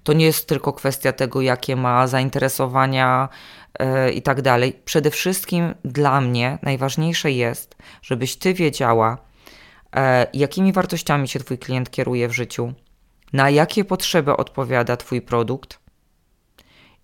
To 0.03 0.13
nie 0.13 0.25
jest 0.25 0.47
tylko 0.47 0.73
kwestia 0.73 1.11
tego, 1.11 1.41
jakie 1.41 1.75
ma 1.75 2.07
zainteresowania 2.07 3.29
yy, 3.79 4.11
i 4.11 4.21
tak 4.21 4.41
dalej. 4.41 4.79
Przede 4.85 5.11
wszystkim 5.11 5.73
dla 5.85 6.21
mnie 6.21 6.57
najważniejsze 6.61 7.31
jest, 7.31 7.75
żebyś 8.01 8.35
ty 8.35 8.53
wiedziała, 8.53 9.17
yy, 9.95 10.01
jakimi 10.33 10.73
wartościami 10.73 11.27
się 11.27 11.39
twój 11.39 11.57
klient 11.57 11.91
kieruje 11.91 12.27
w 12.27 12.33
życiu, 12.33 12.73
na 13.33 13.49
jakie 13.49 13.85
potrzeby 13.85 14.37
odpowiada 14.37 14.97
twój 14.97 15.21
produkt 15.21 15.79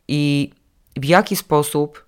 i 0.07 0.51
w 0.95 1.05
jaki 1.05 1.35
sposób 1.35 2.05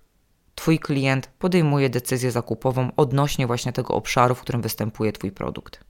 Twój 0.54 0.78
klient 0.78 1.30
podejmuje 1.38 1.90
decyzję 1.90 2.30
zakupową 2.30 2.90
odnośnie 2.96 3.46
właśnie 3.46 3.72
tego 3.72 3.94
obszaru, 3.94 4.34
w 4.34 4.40
którym 4.40 4.62
występuje 4.62 5.12
Twój 5.12 5.32
produkt. 5.32 5.84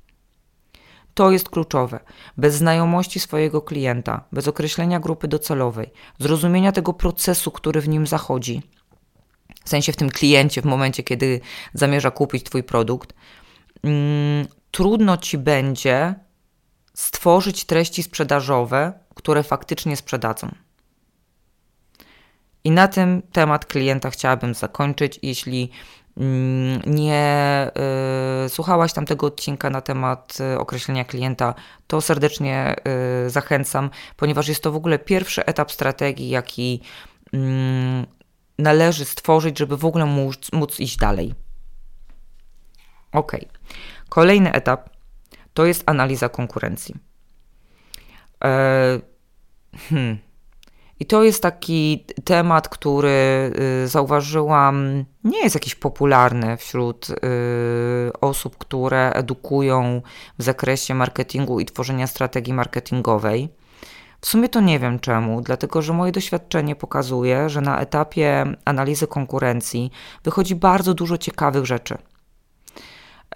To 1.15 1.31
jest 1.31 1.49
kluczowe. 1.49 2.01
Bez 2.37 2.55
znajomości 2.55 3.21
swojego 3.21 3.63
klienta, 3.63 4.25
bez 4.33 4.49
określenia 4.49 5.01
grupy 5.01 5.29
docelowej, 5.29 5.91
zrozumienia 6.19 6.73
tego 6.73 6.93
procesu, 6.93 7.51
który 7.51 7.81
w 7.81 7.89
nim 7.89 8.07
zachodzi, 8.07 8.63
w 9.65 9.69
sensie 9.69 9.93
w 9.93 9.97
tym 9.97 10.11
kliencie, 10.11 10.63
w 10.63 10.65
momencie, 10.65 11.03
kiedy 11.03 11.41
zamierza 11.75 12.11
kupić 12.11 12.45
Twój 12.45 12.63
produkt, 12.63 13.15
mm, 13.83 14.47
trudno 14.71 15.17
Ci 15.17 15.39
będzie 15.39 16.15
stworzyć 16.95 17.65
treści 17.65 18.03
sprzedażowe, 18.03 18.93
które 19.15 19.43
faktycznie 19.43 19.97
sprzedadzą. 19.97 20.55
I 22.69 22.71
na 22.71 22.89
tym 22.89 23.23
temat 23.33 23.67
klienta 23.67 24.11
chciałabym 24.11 24.55
zakończyć. 24.55 25.19
Jeśli 25.23 25.71
mm, 26.17 26.81
nie 26.87 27.71
y, 28.47 28.49
słuchałaś 28.49 28.93
tamtego 28.93 29.27
odcinka 29.27 29.71
na 29.71 29.81
temat 29.81 30.39
y, 30.55 30.59
określenia 30.59 31.05
klienta, 31.05 31.55
to 31.87 32.01
serdecznie 32.01 32.77
y, 33.27 33.31
zachęcam, 33.31 33.91
ponieważ 34.17 34.49
jest 34.49 34.63
to 34.63 34.73
w 34.73 34.77
ogóle 34.77 34.99
pierwszy 34.99 35.47
etap 35.47 35.73
strategii, 35.73 36.29
jaki 36.29 36.81
y, 37.35 37.39
należy 38.59 39.05
stworzyć, 39.05 39.59
żeby 39.59 39.77
w 39.77 39.85
ogóle 39.85 40.07
móc, 40.07 40.53
móc 40.53 40.81
iść 40.81 40.97
dalej. 40.97 41.35
Ok. 43.13 43.33
Kolejny 44.09 44.53
etap 44.53 44.91
to 45.55 45.67
jest 45.67 45.83
analiza 45.87 46.29
konkurencji. 46.29 46.95
E, 48.45 49.01
hmm. 49.89 50.28
I 51.01 51.07
to 51.07 51.23
jest 51.23 51.43
taki 51.43 52.05
temat, 52.25 52.69
który 52.69 53.53
y, 53.85 53.89
zauważyłam, 53.89 55.05
nie 55.25 55.43
jest 55.43 55.55
jakiś 55.55 55.75
popularny 55.75 56.57
wśród 56.57 57.11
y, 57.11 57.15
osób, 58.21 58.59
które 58.59 59.13
edukują 59.13 60.03
w 60.39 60.43
zakresie 60.43 60.95
marketingu 60.95 61.61
i 61.61 61.65
tworzenia 61.65 62.07
strategii 62.07 62.53
marketingowej. 62.53 63.49
W 64.21 64.27
sumie 64.27 64.49
to 64.49 64.61
nie 64.61 64.79
wiem 64.79 64.99
czemu, 64.99 65.41
dlatego 65.41 65.83
że 65.83 65.93
moje 65.93 66.13
doświadczenie 66.13 66.77
pokazuje, 66.77 67.49
że 67.49 67.61
na 67.61 67.81
etapie 67.81 68.55
analizy 68.65 69.07
konkurencji 69.07 69.91
wychodzi 70.25 70.55
bardzo 70.55 70.95
dużo 70.95 71.19
ciekawych 71.19 71.67
rzeczy. 71.67 71.99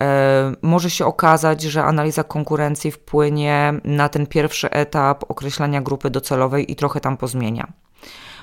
E, 0.00 0.52
może 0.62 0.90
się 0.90 1.06
okazać, 1.06 1.62
że 1.62 1.84
analiza 1.84 2.24
konkurencji 2.24 2.90
wpłynie 2.90 3.74
na 3.84 4.08
ten 4.08 4.26
pierwszy 4.26 4.70
etap 4.70 5.30
określania 5.30 5.80
grupy 5.80 6.10
docelowej 6.10 6.72
i 6.72 6.76
trochę 6.76 7.00
tam 7.00 7.16
pozmienia. 7.16 7.72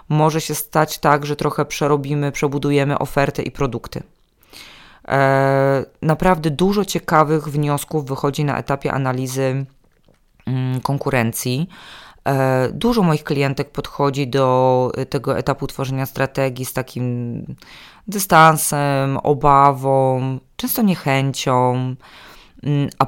Może 0.10 0.42
się 0.42 0.56
stać 0.56 1.00
tak, 1.00 1.26
że 1.26 1.36
trochę 1.36 1.66
przerobimy, 1.66 2.32
przebudujemy 2.32 3.00
ofertę 3.00 3.42
i 3.44 3.52
produkty. 3.52 4.04
E, 5.08 5.86
naprawdę 6.02 6.52
dużo 6.52 6.86
ciekawych 6.86 7.48
wniosków 7.48 8.06
wychodzi 8.06 8.44
na 8.44 8.58
etapie 8.58 8.92
analizy 8.94 9.66
mm, 10.48 10.82
konkurencji. 10.82 11.70
E, 12.26 12.70
dużo 12.74 13.04
moich 13.04 13.24
klientek 13.24 13.72
podchodzi 13.72 14.28
do 14.28 14.92
tego 15.10 15.38
etapu 15.38 15.68
tworzenia 15.68 16.06
strategii 16.06 16.66
z 16.66 16.74
takim 16.74 17.46
dystansem, 18.08 19.18
obawą, 19.18 20.40
często 20.60 20.82
niechęcią. 20.82 21.74
Mm, 22.64 22.90
a 23.00 23.06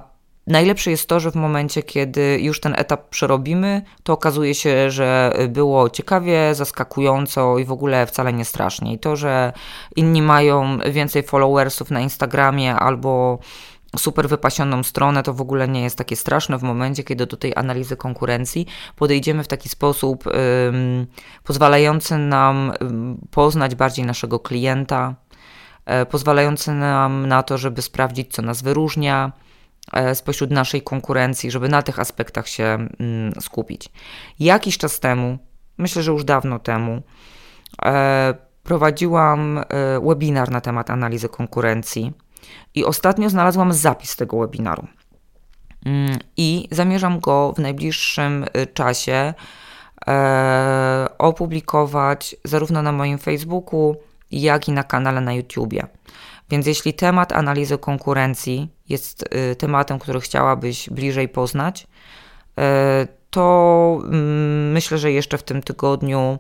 najlepsze 0.47 0.91
jest 0.91 1.09
to, 1.09 1.19
że 1.19 1.31
w 1.31 1.35
momencie, 1.35 1.83
kiedy 1.83 2.39
już 2.41 2.59
ten 2.59 2.73
etap 2.77 3.09
przerobimy, 3.09 3.81
to 4.03 4.13
okazuje 4.13 4.55
się, 4.55 4.91
że 4.91 5.33
było 5.49 5.89
ciekawie, 5.89 6.55
zaskakująco 6.55 7.57
i 7.57 7.65
w 7.65 7.71
ogóle 7.71 8.05
wcale 8.05 8.33
nie 8.33 8.45
strasznie. 8.45 8.93
I 8.93 8.99
to, 8.99 9.15
że 9.15 9.53
inni 9.95 10.21
mają 10.21 10.79
więcej 10.91 11.23
followersów 11.23 11.91
na 11.91 12.01
Instagramie 12.01 12.75
albo 12.75 13.39
super 13.97 14.29
wypasioną 14.29 14.83
stronę, 14.83 15.23
to 15.23 15.33
w 15.33 15.41
ogóle 15.41 15.67
nie 15.67 15.81
jest 15.81 15.97
takie 15.97 16.15
straszne 16.15 16.57
w 16.57 16.63
momencie, 16.63 17.03
kiedy 17.03 17.25
do 17.25 17.37
tej 17.37 17.55
analizy 17.55 17.97
konkurencji 17.97 18.65
podejdziemy 18.95 19.43
w 19.43 19.47
taki 19.47 19.69
sposób 19.69 20.25
um, 20.27 21.07
pozwalający 21.43 22.17
nam 22.17 22.73
poznać 23.31 23.75
bardziej 23.75 24.05
naszego 24.05 24.39
klienta, 24.39 25.15
pozwalający 26.09 26.71
nam 26.71 27.27
na 27.27 27.43
to, 27.43 27.57
żeby 27.57 27.81
sprawdzić, 27.81 28.33
co 28.33 28.41
nas 28.41 28.61
wyróżnia 28.61 29.31
e, 29.93 30.15
spośród 30.15 30.51
naszej 30.51 30.81
konkurencji, 30.81 31.51
żeby 31.51 31.69
na 31.69 31.81
tych 31.81 31.99
aspektach 31.99 32.47
się 32.47 32.63
mm, 32.63 33.33
skupić. 33.41 33.89
Jakiś 34.39 34.77
czas 34.77 34.99
temu, 34.99 35.37
myślę, 35.77 36.03
że 36.03 36.11
już 36.11 36.23
dawno 36.23 36.59
temu, 36.59 37.01
e, 37.85 38.33
prowadziłam 38.63 39.63
webinar 40.07 40.51
na 40.51 40.61
temat 40.61 40.89
analizy 40.89 41.29
konkurencji 41.29 42.13
i 42.75 42.85
ostatnio 42.85 43.29
znalazłam 43.29 43.73
zapis 43.73 44.15
tego 44.15 44.39
webinaru. 44.39 44.87
Mm, 45.85 46.19
I 46.37 46.67
zamierzam 46.71 47.19
go 47.19 47.53
w 47.55 47.59
najbliższym 47.59 48.45
czasie 48.73 49.33
e, 50.07 51.07
opublikować 51.17 52.35
zarówno 52.45 52.81
na 52.81 52.91
moim 52.91 53.17
Facebooku, 53.17 53.95
jak 54.31 54.67
i 54.67 54.71
na 54.71 54.83
kanale 54.83 55.21
na 55.21 55.33
YouTubie. 55.33 55.87
Więc 56.49 56.67
jeśli 56.67 56.93
temat 56.93 57.31
analizy 57.31 57.77
konkurencji 57.77 58.69
jest 58.89 59.35
y, 59.51 59.55
tematem, 59.55 59.99
który 59.99 60.21
chciałabyś 60.21 60.89
bliżej 60.89 61.29
poznać, 61.29 61.87
e, 62.59 63.07
to 63.29 63.99
mm, 64.03 64.71
myślę, 64.71 64.97
że 64.97 65.11
jeszcze 65.11 65.37
w 65.37 65.43
tym 65.43 65.61
tygodniu 65.61 66.39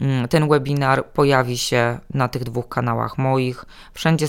Mm, 0.00 0.28
ten 0.28 0.48
webinar 0.48 1.06
pojawi 1.06 1.58
się 1.58 1.98
na 2.14 2.28
tych 2.28 2.44
dwóch 2.44 2.68
kanałach 2.68 3.18
moich. 3.18 3.64
Wszędzie 3.92 4.26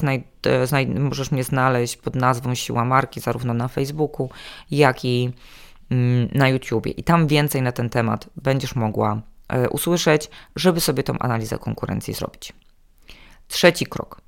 możesz 0.99 1.31
mnie 1.31 1.43
znaleźć 1.43 1.97
pod 1.97 2.15
nazwą 2.15 2.55
Siła 2.55 2.85
Marki, 2.85 3.19
zarówno 3.19 3.53
na 3.53 3.67
Facebooku, 3.67 4.29
jak 4.71 5.05
i 5.05 5.31
mm, 5.91 6.29
na 6.33 6.49
YouTubie. 6.49 6.91
I 6.91 7.03
tam 7.03 7.27
więcej 7.27 7.61
na 7.61 7.71
ten 7.71 7.89
temat 7.89 8.29
będziesz 8.35 8.75
mogła 8.75 9.21
e, 9.49 9.69
usłyszeć, 9.69 10.29
żeby 10.55 10.81
sobie 10.81 11.03
tą 11.03 11.19
analizę 11.19 11.57
konkurencji 11.57 12.13
zrobić. 12.13 12.53
Trzeci 13.47 13.85
krok, 13.85 14.21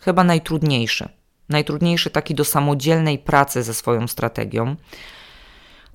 chyba 0.00 0.24
najtrudniejszy, 0.24 1.08
najtrudniejszy 1.48 2.10
taki 2.10 2.34
do 2.34 2.44
samodzielnej 2.44 3.18
pracy 3.18 3.62
ze 3.62 3.74
swoją 3.74 4.08
strategią. 4.08 4.76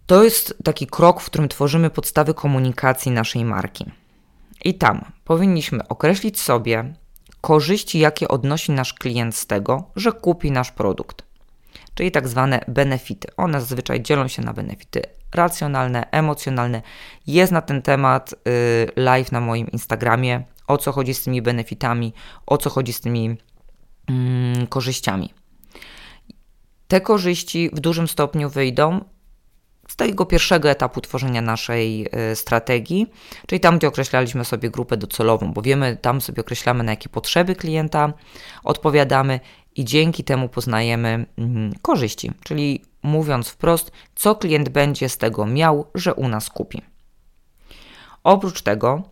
To 0.06 0.24
jest 0.24 0.56
taki 0.64 0.88
krok, 0.88 1.22
w 1.22 1.26
którym 1.26 1.50
tworzymy 1.50 1.90
podstawy 1.90 2.34
komunikacji 2.34 3.12
naszej 3.12 3.46
marki. 3.46 3.86
I 4.66 4.74
tam 4.74 5.12
powinniśmy 5.24 5.88
określić 5.88 6.40
sobie 6.40 6.94
korzyści, 7.42 8.00
jakie 8.00 8.28
odnosi 8.28 8.72
nasz 8.72 8.94
klient 8.94 9.36
z 9.36 9.48
tego, 9.48 9.84
że 9.96 10.12
kupi 10.12 10.52
nasz 10.52 10.72
produkt. 10.72 11.24
Czyli 11.96 12.12
tak 12.12 12.28
zwane 12.28 12.62
benefity. 12.68 13.28
One 13.38 13.62
zazwyczaj 13.62 14.02
dzielą 14.02 14.28
się 14.28 14.42
na 14.42 14.54
benefity 14.54 15.02
racjonalne, 15.32 16.06
emocjonalne. 16.12 16.82
Jest 17.28 17.52
na 17.52 17.62
ten 17.62 17.82
temat 17.82 18.34
y, 18.34 18.92
live 18.96 19.32
na 19.32 19.42
moim 19.42 19.68
Instagramie. 19.72 20.44
O 20.68 20.78
co 20.78 20.92
chodzi 20.92 21.14
z 21.14 21.24
tymi 21.24 21.42
benefitami, 21.42 22.14
o 22.46 22.58
co 22.58 22.70
chodzi 22.70 22.94
z 22.94 23.02
tymi 23.02 23.38
mm, 24.08 24.68
korzyściami. 24.68 25.34
Te 26.88 27.02
korzyści 27.02 27.70
w 27.74 27.80
dużym 27.80 28.08
stopniu 28.08 28.50
wyjdą 28.50 29.02
z 29.88 29.96
tego 29.96 30.26
pierwszego 30.26 30.70
etapu 30.70 31.02
tworzenia 31.02 31.42
naszej 31.42 32.08
y, 32.32 32.36
strategii, 32.36 33.08
czyli 33.48 33.60
tam, 33.60 33.78
gdzie 33.78 33.88
określaliśmy 33.88 34.46
sobie 34.46 34.70
grupę 34.70 34.98
docelową, 34.98 35.54
bo 35.54 35.62
wiemy, 35.62 35.98
tam 36.02 36.22
sobie 36.22 36.42
określamy, 36.42 36.84
na 36.84 36.92
jakie 36.92 37.10
potrzeby 37.10 37.56
klienta 37.56 38.14
odpowiadamy 38.64 39.40
i 39.76 39.86
dzięki 39.86 40.24
temu 40.24 40.50
poznajemy 40.50 41.26
mm, 41.38 41.74
korzyści, 41.82 42.32
czyli 42.44 42.86
mówiąc 43.04 43.50
wprost, 43.50 43.92
co 44.16 44.36
klient 44.36 44.70
będzie 44.70 45.10
z 45.10 45.18
tego 45.18 45.46
miał, 45.46 45.86
że 45.96 46.14
u 46.14 46.28
nas 46.28 46.50
kupi. 46.50 46.82
Oprócz 48.24 48.62
tego, 48.62 49.04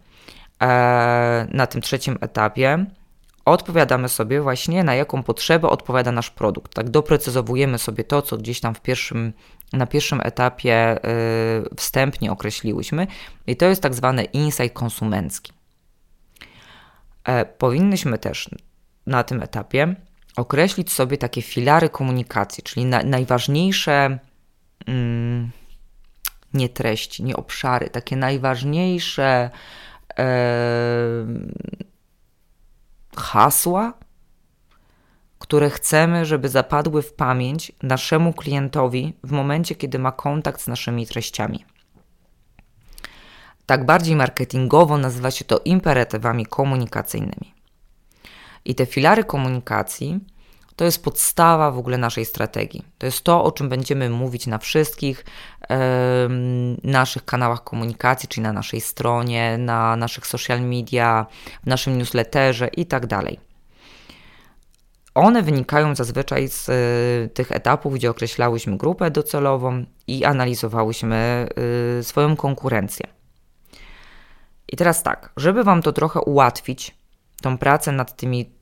na 1.50 1.68
tym 1.70 1.82
trzecim 1.82 2.18
etapie, 2.22 2.86
odpowiadamy 3.46 4.10
sobie 4.10 4.42
właśnie, 4.42 4.84
na 4.84 4.96
jaką 4.96 5.24
potrzebę 5.24 5.70
odpowiada 5.70 6.12
nasz 6.12 6.30
produkt. 6.30 6.74
Tak 6.74 6.90
doprecyzowujemy 6.90 7.78
sobie 7.78 8.04
to, 8.04 8.22
co 8.22 8.38
gdzieś 8.38 8.60
tam 8.60 8.76
w 8.76 8.82
pierwszym, 8.82 9.34
na 9.74 9.88
pierwszym 9.88 10.22
etapie 10.24 11.00
yy, 11.64 11.76
wstępnie 11.76 12.32
określiłyśmy, 12.32 13.08
i 13.48 13.56
to 13.56 13.66
jest 13.66 13.82
tak 13.82 13.94
zwany 13.94 14.24
insight 14.24 14.74
konsumencki. 14.74 15.54
E, 17.24 17.46
powinnyśmy 17.46 18.18
też 18.18 18.50
na 19.08 19.24
tym 19.24 19.42
etapie 19.42 19.96
określić 20.36 20.92
sobie 20.92 21.18
takie 21.18 21.42
filary 21.42 21.90
komunikacji, 21.90 22.64
czyli 22.64 22.86
na, 22.86 23.04
najważniejsze. 23.04 24.20
Mm, 24.88 25.52
nie 26.54 26.70
treści, 26.70 27.24
nie 27.24 27.36
obszary, 27.36 27.90
takie 27.90 28.16
najważniejsze 28.16 29.50
hasła, 33.18 33.94
które 35.40 35.70
chcemy, 35.70 36.26
żeby 36.26 36.50
zapadły 36.50 37.02
w 37.02 37.14
pamięć 37.14 37.72
naszemu 37.84 38.34
klientowi 38.34 39.14
w 39.24 39.32
momencie, 39.32 39.76
kiedy 39.76 40.00
ma 40.00 40.12
kontakt 40.12 40.62
z 40.62 40.68
naszymi 40.68 41.08
treściami. 41.08 41.66
Tak 43.66 43.86
bardziej 43.86 44.16
marketingowo 44.16 44.98
nazywa 44.98 45.32
się 45.32 45.46
to 45.46 45.60
imperatywami 45.66 46.46
komunikacyjnymi. 46.46 47.54
I 48.66 48.76
te 48.76 48.86
filary 48.86 49.24
komunikacji 49.24 50.20
to 50.76 50.86
jest 50.86 51.04
podstawa 51.04 51.72
w 51.72 51.78
ogóle 51.78 51.98
naszej 51.98 52.26
strategii. 52.26 52.86
To 52.98 53.06
jest 53.06 53.22
to, 53.22 53.44
o 53.44 53.52
czym 53.52 53.70
będziemy 53.70 54.10
mówić 54.10 54.48
na 54.48 54.58
wszystkich 54.58 55.26
naszych 56.84 57.26
kanałach 57.26 57.64
komunikacji, 57.64 58.30
czyli 58.30 58.44
na 58.44 58.54
naszej 58.54 58.82
stronie, 58.82 59.58
na 59.58 59.96
naszych 59.96 60.28
social 60.28 60.62
media, 60.62 61.26
w 61.64 61.68
naszym 61.68 61.98
newsletterze 61.98 62.68
i 62.68 62.86
tak. 62.86 63.06
One 65.16 65.42
wynikają 65.42 65.96
zazwyczaj 65.96 66.48
z 66.48 66.70
y, 66.70 67.30
tych 67.34 67.52
etapów, 67.52 67.94
gdzie 67.94 68.10
określałyśmy 68.10 68.78
grupę 68.78 69.12
docelową 69.12 69.86
i 70.08 70.26
analizowałyśmy 70.26 71.48
y, 72.00 72.04
swoją 72.04 72.36
konkurencję. 72.36 73.08
I 74.68 74.78
teraz 74.78 75.04
tak, 75.04 75.34
żeby 75.38 75.64
Wam 75.64 75.82
to 75.82 75.92
trochę 75.92 76.22
ułatwić, 76.22 76.96
tą 77.42 77.58
pracę 77.58 77.92
nad 77.92 78.16
tymi 78.16 78.56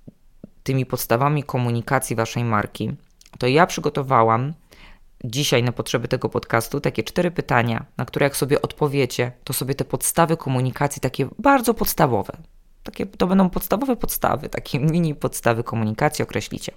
tymi 0.64 0.86
podstawami 0.86 1.44
komunikacji 1.44 2.16
waszej 2.16 2.44
marki, 2.44 2.96
to 3.40 3.48
ja 3.48 3.66
przygotowałam 3.66 4.54
dzisiaj 5.24 5.64
na 5.64 5.72
potrzeby 5.72 6.08
tego 6.08 6.30
podcastu 6.30 6.80
takie 6.80 7.04
cztery 7.04 7.32
pytania, 7.32 7.86
na 7.98 8.06
które 8.06 8.24
jak 8.24 8.38
sobie 8.38 8.62
odpowiecie, 8.62 9.32
to 9.44 9.54
sobie 9.54 9.76
te 9.76 9.86
podstawy 9.86 10.38
komunikacji 10.38 11.00
takie 11.00 11.28
bardzo 11.40 11.74
podstawowe, 11.74 12.38
takie 12.84 13.06
to 13.06 13.28
będą 13.28 13.50
podstawowe 13.50 13.96
podstawy, 13.96 14.50
takie 14.50 14.80
mini 14.80 15.16
podstawy 15.16 15.64
komunikacji 15.64 16.24
określicie. 16.24 16.72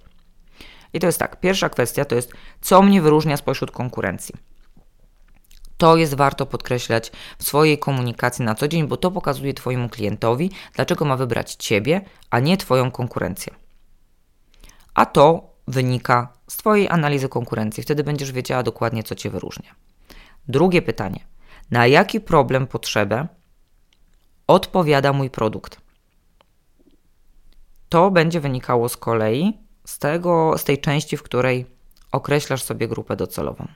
I 0.93 1.00
to 1.00 1.07
jest 1.07 1.19
tak, 1.19 1.41
pierwsza 1.41 1.69
kwestia 1.69 2.05
to 2.05 2.15
jest, 2.15 2.33
co 2.61 2.83
mnie 2.83 3.03
wyróżnia 3.03 3.37
spośród 3.37 3.71
konkurencji. 3.71 4.35
To 5.76 5.97
jest 5.97 6.15
warto 6.15 6.47
podkreślać 6.47 7.12
w 7.38 7.45
swojej 7.45 7.79
komunikacji 7.79 8.45
na 8.45 8.55
co 8.55 8.69
dzień, 8.69 8.87
bo 8.88 8.97
to 8.97 9.11
pokazuje 9.11 9.55
Twojemu 9.55 9.88
klientowi, 9.88 10.50
dlaczego 10.75 11.05
ma 11.05 11.17
wybrać 11.17 11.55
Ciebie, 11.55 12.00
a 12.31 12.41
nie 12.41 12.57
Twoją 12.57 12.91
konkurencję 12.91 13.55
a 14.97 15.07
to 15.07 15.56
wynika 15.69 16.33
z 16.49 16.57
Twojej 16.57 16.89
analizy 16.89 17.29
konkurencji. 17.29 17.83
Wtedy 17.83 18.05
będziesz 18.05 18.33
wiedziała 18.33 18.63
dokładnie, 18.63 19.03
co 19.03 19.15
Cię 19.15 19.31
wyróżnia. 19.31 19.75
Drugie 20.49 20.83
pytanie. 20.83 21.21
Na 21.71 21.87
jaki 21.87 22.21
problem, 22.21 22.67
potrzebę 22.67 23.29
odpowiada 24.47 25.13
mój 25.13 25.31
produkt? 25.31 25.81
To 27.89 28.11
będzie 28.11 28.41
wynikało 28.41 28.89
z 28.89 28.97
kolei 28.97 29.59
z, 29.85 29.99
tego, 29.99 30.59
z 30.59 30.65
tej 30.65 30.79
części, 30.79 31.17
w 31.17 31.23
której 31.23 31.67
określasz 32.13 32.63
sobie 32.63 32.89
grupę 32.89 33.17
docelową. 33.17 33.69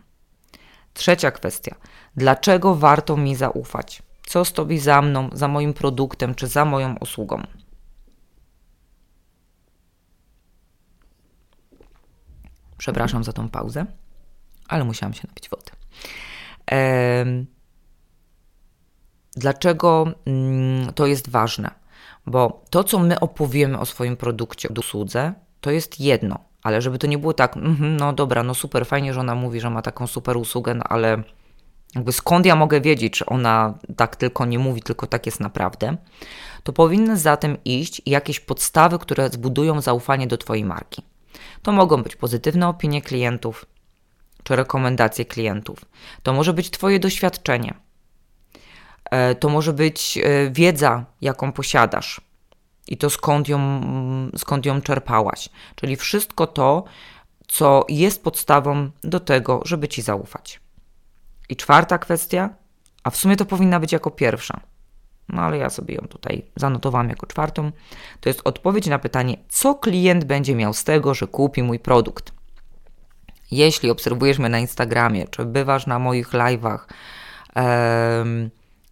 Trzecia 0.95 1.31
kwestia. 1.31 1.75
Dlaczego 2.17 2.75
warto 2.75 3.17
mi 3.17 3.35
zaufać? 3.37 4.03
Co 4.27 4.45
stoi 4.45 4.79
za 4.79 5.03
mną, 5.03 5.29
za 5.33 5.49
moim 5.49 5.75
produktem 5.75 6.35
czy 6.35 6.47
za 6.47 6.65
moją 6.65 6.97
usługą? 7.01 7.43
Przepraszam 12.81 13.25
za 13.25 13.33
tą 13.33 13.49
pauzę, 13.49 13.87
ale 14.69 14.85
musiałam 14.85 15.15
się 15.15 15.29
napić 15.29 15.49
wody. 15.49 15.71
Dlaczego 19.37 20.07
mm, 20.27 20.93
to 20.93 21.07
jest 21.07 21.31
ważne? 21.31 21.71
Bo 22.27 22.65
to, 22.71 22.85
co 22.85 22.99
my 22.99 23.21
opowiemy 23.21 23.79
o 23.79 23.87
swoim 23.87 24.17
produkcie, 24.17 24.69
o 24.69 24.73
usłudze, 24.81 25.33
to 25.61 25.71
jest 25.71 26.01
jedno, 26.01 26.39
ale 26.63 26.83
żeby 26.83 26.99
to 26.99 27.07
nie 27.07 27.19
było 27.19 27.33
tak, 27.33 27.57
mm, 27.57 27.97
no 27.97 28.13
dobra, 28.13 28.43
no 28.43 28.55
super, 28.55 28.87
fajnie, 28.87 29.15
że 29.15 29.21
ona 29.21 29.35
mówi, 29.35 29.61
że 29.61 29.71
ma 29.71 29.83
taką 29.83 30.07
super 30.07 30.37
usługę, 30.37 30.75
no 30.75 30.85
ale 30.85 31.23
jakby 31.95 32.13
skąd 32.13 32.47
ja 32.47 32.57
mogę 32.57 32.81
wiedzieć, 32.81 33.13
czy 33.13 33.27
ona 33.27 33.79
tak 33.97 34.17
tylko 34.17 34.47
nie 34.47 34.59
mówi, 34.59 34.83
tylko 34.83 35.07
tak 35.07 35.27
jest 35.27 35.41
naprawdę, 35.41 35.97
to 36.63 36.73
powinny 36.73 37.17
zatem 37.17 37.57
iść 37.65 38.03
jakieś 38.07 38.41
podstawy, 38.41 38.99
które 38.99 39.29
zbudują 39.29 39.81
zaufanie 39.81 40.27
do 40.27 40.39
Twojej 40.39 40.65
marki. 40.65 41.10
To 41.63 41.73
mogą 41.73 42.03
być 42.03 42.17
pozytywne 42.17 42.69
opinie 42.69 43.03
klientów 43.03 43.67
czy 44.43 44.57
rekomendacje 44.57 45.25
klientów. 45.25 45.85
To 46.23 46.33
może 46.33 46.53
być 46.53 46.71
Twoje 46.71 47.01
doświadczenie. 47.01 47.75
E, 49.11 49.35
to 49.35 49.49
może 49.49 49.73
być 49.73 50.19
e, 50.19 50.51
wiedza, 50.51 51.05
jaką 51.21 51.53
posiadasz 51.53 52.21
i 52.89 52.97
to 52.97 53.11
skąd 53.11 53.49
ją, 53.49 53.81
skąd 54.37 54.67
ją 54.67 54.81
czerpałaś. 54.81 55.49
Czyli 55.75 55.97
wszystko 55.97 56.47
to, 56.47 56.85
co 57.49 57.85
jest 57.89 58.25
podstawą 58.25 58.91
do 59.05 59.21
tego, 59.21 59.61
żeby 59.65 59.89
Ci 59.89 60.03
zaufać. 60.03 60.61
I 61.49 61.57
czwarta 61.57 61.99
kwestia, 61.99 62.51
a 63.03 63.11
w 63.11 63.17
sumie 63.17 63.37
to 63.37 63.45
powinna 63.45 63.81
być 63.81 63.93
jako 63.93 64.11
pierwsza 64.11 64.61
no 65.33 65.43
ale 65.43 65.59
ja 65.59 65.71
sobie 65.71 65.95
ją 65.95 66.07
tutaj 66.09 66.43
zanotowałam 66.57 67.09
jako 67.09 67.27
czwartą, 67.27 67.73
to 68.21 68.29
jest 68.29 68.41
odpowiedź 68.45 68.87
na 68.87 68.99
pytanie, 68.99 69.37
co 69.49 69.75
klient 69.75 70.25
będzie 70.25 70.55
miał 70.55 70.75
z 70.75 70.85
tego, 70.85 71.15
że 71.15 71.27
kupi 71.27 71.63
mój 71.63 71.79
produkt. 71.79 72.33
Jeśli 73.51 73.91
obserwujesz 73.91 74.39
mnie 74.39 74.49
na 74.49 74.59
Instagramie, 74.59 75.29
czy 75.29 75.45
bywasz 75.45 75.87
na 75.87 75.99
moich 75.99 76.29
live'ach, 76.31 76.79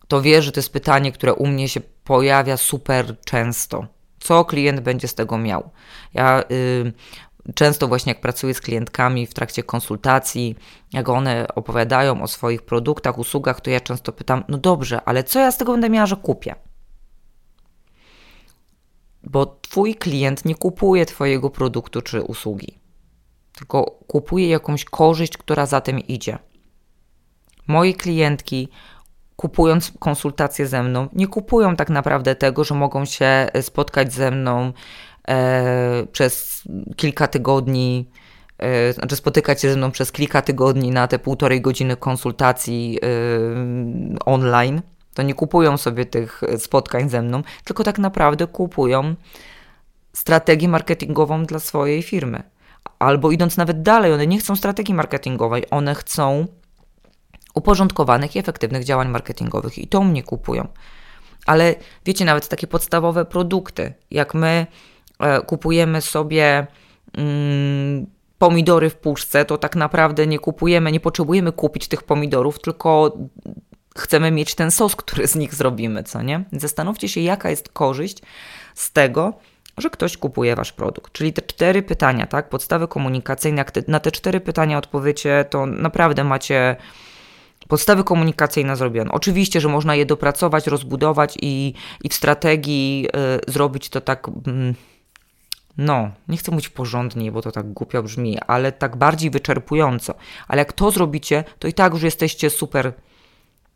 to 0.09 0.23
wiesz, 0.23 0.45
że 0.45 0.53
to 0.53 0.59
jest 0.59 0.73
pytanie, 0.73 1.13
które 1.13 1.35
u 1.35 1.47
mnie 1.47 1.69
się 1.69 1.81
pojawia 2.05 2.57
super 2.57 3.17
często. 3.25 3.87
Co 4.21 4.45
klient 4.45 4.81
będzie 4.81 5.09
z 5.09 5.15
tego 5.15 5.39
miał? 5.39 5.71
Ja 6.15 6.43
często 7.55 7.89
właśnie 7.89 8.13
jak 8.13 8.21
pracuję 8.21 8.55
z 8.55 8.61
klientkami 8.61 9.27
w 9.27 9.35
trakcie 9.35 9.63
konsultacji, 9.63 10.57
jak 10.93 11.09
one 11.09 11.47
opowiadają 11.55 12.23
o 12.23 12.27
swoich 12.27 12.63
produktach, 12.63 13.19
usługach, 13.19 13.61
to 13.61 13.71
ja 13.71 13.81
często 13.81 14.13
pytam, 14.13 14.45
no 14.49 14.59
dobrze, 14.59 15.01
ale 15.05 15.25
co 15.25 15.41
ja 15.41 15.53
z 15.53 15.59
tego 15.59 15.73
będę 15.73 15.91
miała, 15.91 16.07
że 16.07 16.17
kupię? 16.17 16.55
Bo 19.25 19.47
twój 19.47 19.95
klient 19.95 20.45
nie 20.45 20.55
kupuje 20.55 21.07
twojego 21.07 21.51
produktu 21.51 22.03
czy 22.03 22.23
usługi, 22.23 22.79
tylko 23.53 23.85
kupuje 24.07 24.49
jakąś 24.49 24.85
korzyść, 24.85 25.37
która 25.37 25.67
za 25.67 25.81
tym 25.81 25.99
idzie. 26.01 26.39
Moje 27.67 27.95
klientki 27.95 28.69
kupując 29.37 29.93
konsultacje 29.99 30.67
ze 30.67 30.83
mną, 30.83 31.09
nie 31.13 31.27
kupują 31.27 31.77
tak 31.77 31.91
naprawdę 31.91 32.35
tego, 32.35 32.65
że 32.65 32.75
mogą 32.75 33.05
się 33.05 33.49
spotkać 33.61 34.13
ze 34.13 34.31
mną 34.31 34.73
przez 36.13 36.63
kilka 36.97 37.27
tygodni, 37.27 38.11
e, 38.59 38.93
znaczy 38.93 39.17
spotykać 39.17 39.63
się 39.63 39.71
ze 39.71 39.77
mną 39.77 39.91
przez 39.91 40.13
kilka 40.13 40.43
tygodni 40.43 40.91
na 40.91 41.09
te 41.09 41.19
półtorej 41.19 41.61
godziny 41.61 41.97
konsultacji 41.97 42.99
e, 43.03 43.09
online, 44.25 44.83
to 45.15 45.23
nie 45.23 45.35
kupują 45.35 45.77
sobie 45.77 46.05
tych 46.05 46.43
spotkań 46.59 47.09
ze 47.09 47.23
mną, 47.23 47.43
tylko 47.65 47.85
tak 47.85 47.99
naprawdę 47.99 48.47
kupują 48.47 49.15
strategię 50.13 50.69
marketingową 50.69 51.45
dla 51.45 51.59
swojej 51.59 52.03
firmy. 52.03 52.43
Albo 52.99 53.31
idąc 53.31 53.57
nawet 53.57 53.83
dalej, 53.83 54.13
one 54.13 54.27
nie 54.27 54.39
chcą 54.39 54.57
strategii 54.57 54.95
marketingowej, 54.95 55.65
one 55.71 55.95
chcą 55.95 56.47
uporządkowanych 57.55 58.37
i 58.37 58.39
efektywnych 58.39 58.85
działań 58.85 59.09
marketingowych 59.09 59.79
i 59.79 59.87
to 59.87 60.05
mnie 60.05 60.23
kupują. 60.23 60.69
Ale 61.47 61.75
wiecie, 62.05 62.25
nawet 62.25 62.49
takie 62.49 62.67
podstawowe 62.67 63.25
produkty, 63.25 63.93
jak 64.11 64.35
my 64.35 64.67
E, 64.67 64.98
kupujemy 65.47 66.01
sobie 66.01 66.67
mm, 67.13 68.07
pomidory 68.39 68.91
w 68.91 68.97
puszce, 68.97 69.45
to 69.45 69.59
tak 69.59 69.77
naprawdę 69.77 70.27
nie 70.27 70.39
kupujemy, 70.39 70.93
nie 70.93 71.01
potrzebujemy 71.01 71.53
kupić 71.53 71.89
tych 71.89 72.03
pomidorów, 72.03 72.61
tylko 72.61 73.17
chcemy 73.97 74.31
mieć 74.31 74.55
ten 74.55 74.71
sos, 74.71 74.97
który 74.97 75.29
z 75.29 75.35
nich 75.37 75.55
zrobimy, 75.55 76.03
co 76.03 76.23
nie? 76.23 76.45
Zastanówcie 76.53 77.09
się, 77.09 77.21
jaka 77.21 77.51
jest 77.51 77.69
korzyść 77.69 78.19
z 78.75 78.93
tego, 78.93 79.35
że 79.79 79.91
ktoś 79.91 80.17
kupuje 80.17 80.57
wasz 80.57 80.73
produkt. 80.73 81.13
Czyli 81.13 81.33
te 81.33 81.43
cztery 81.43 81.83
pytania, 81.83 82.27
tak? 82.27 82.49
Podstawy 82.49 82.89
komunikacyjne, 82.89 83.59
jak 83.59 83.71
te, 83.71 83.83
na 83.89 84.01
te 84.01 84.13
cztery 84.13 84.41
pytania 84.41 84.79
odpowiecie, 84.79 85.45
to 85.51 85.67
naprawdę 85.67 86.25
macie 86.25 86.77
podstawy 87.69 88.05
komunikacyjne 88.05 88.77
zrobione. 88.77 89.11
Oczywiście, 89.11 89.61
że 89.61 89.69
można 89.69 89.95
je 89.95 90.07
dopracować, 90.07 90.67
rozbudować 90.67 91.39
i, 91.43 91.75
i 92.05 92.09
w 92.09 92.15
strategii 92.15 93.09
y, 93.49 93.53
zrobić 93.53 93.89
to 93.89 94.01
tak. 94.01 94.29
Mm, 94.47 94.75
no, 95.79 96.11
nie 96.29 96.37
chcę 96.37 96.53
mówić 96.53 96.69
porządnie, 96.69 97.33
bo 97.33 97.43
to 97.43 97.53
tak 97.53 97.73
głupio 97.73 98.03
brzmi, 98.03 98.39
ale 98.47 98.73
tak 98.73 98.97
bardziej 98.97 99.31
wyczerpująco. 99.31 100.15
Ale 100.49 100.59
jak 100.59 100.73
to 100.73 100.91
zrobicie, 100.91 101.45
to 101.59 101.69
i 101.69 101.73
tak 101.73 101.93
już 101.93 102.03
jesteście 102.03 102.51
super, 102.51 102.93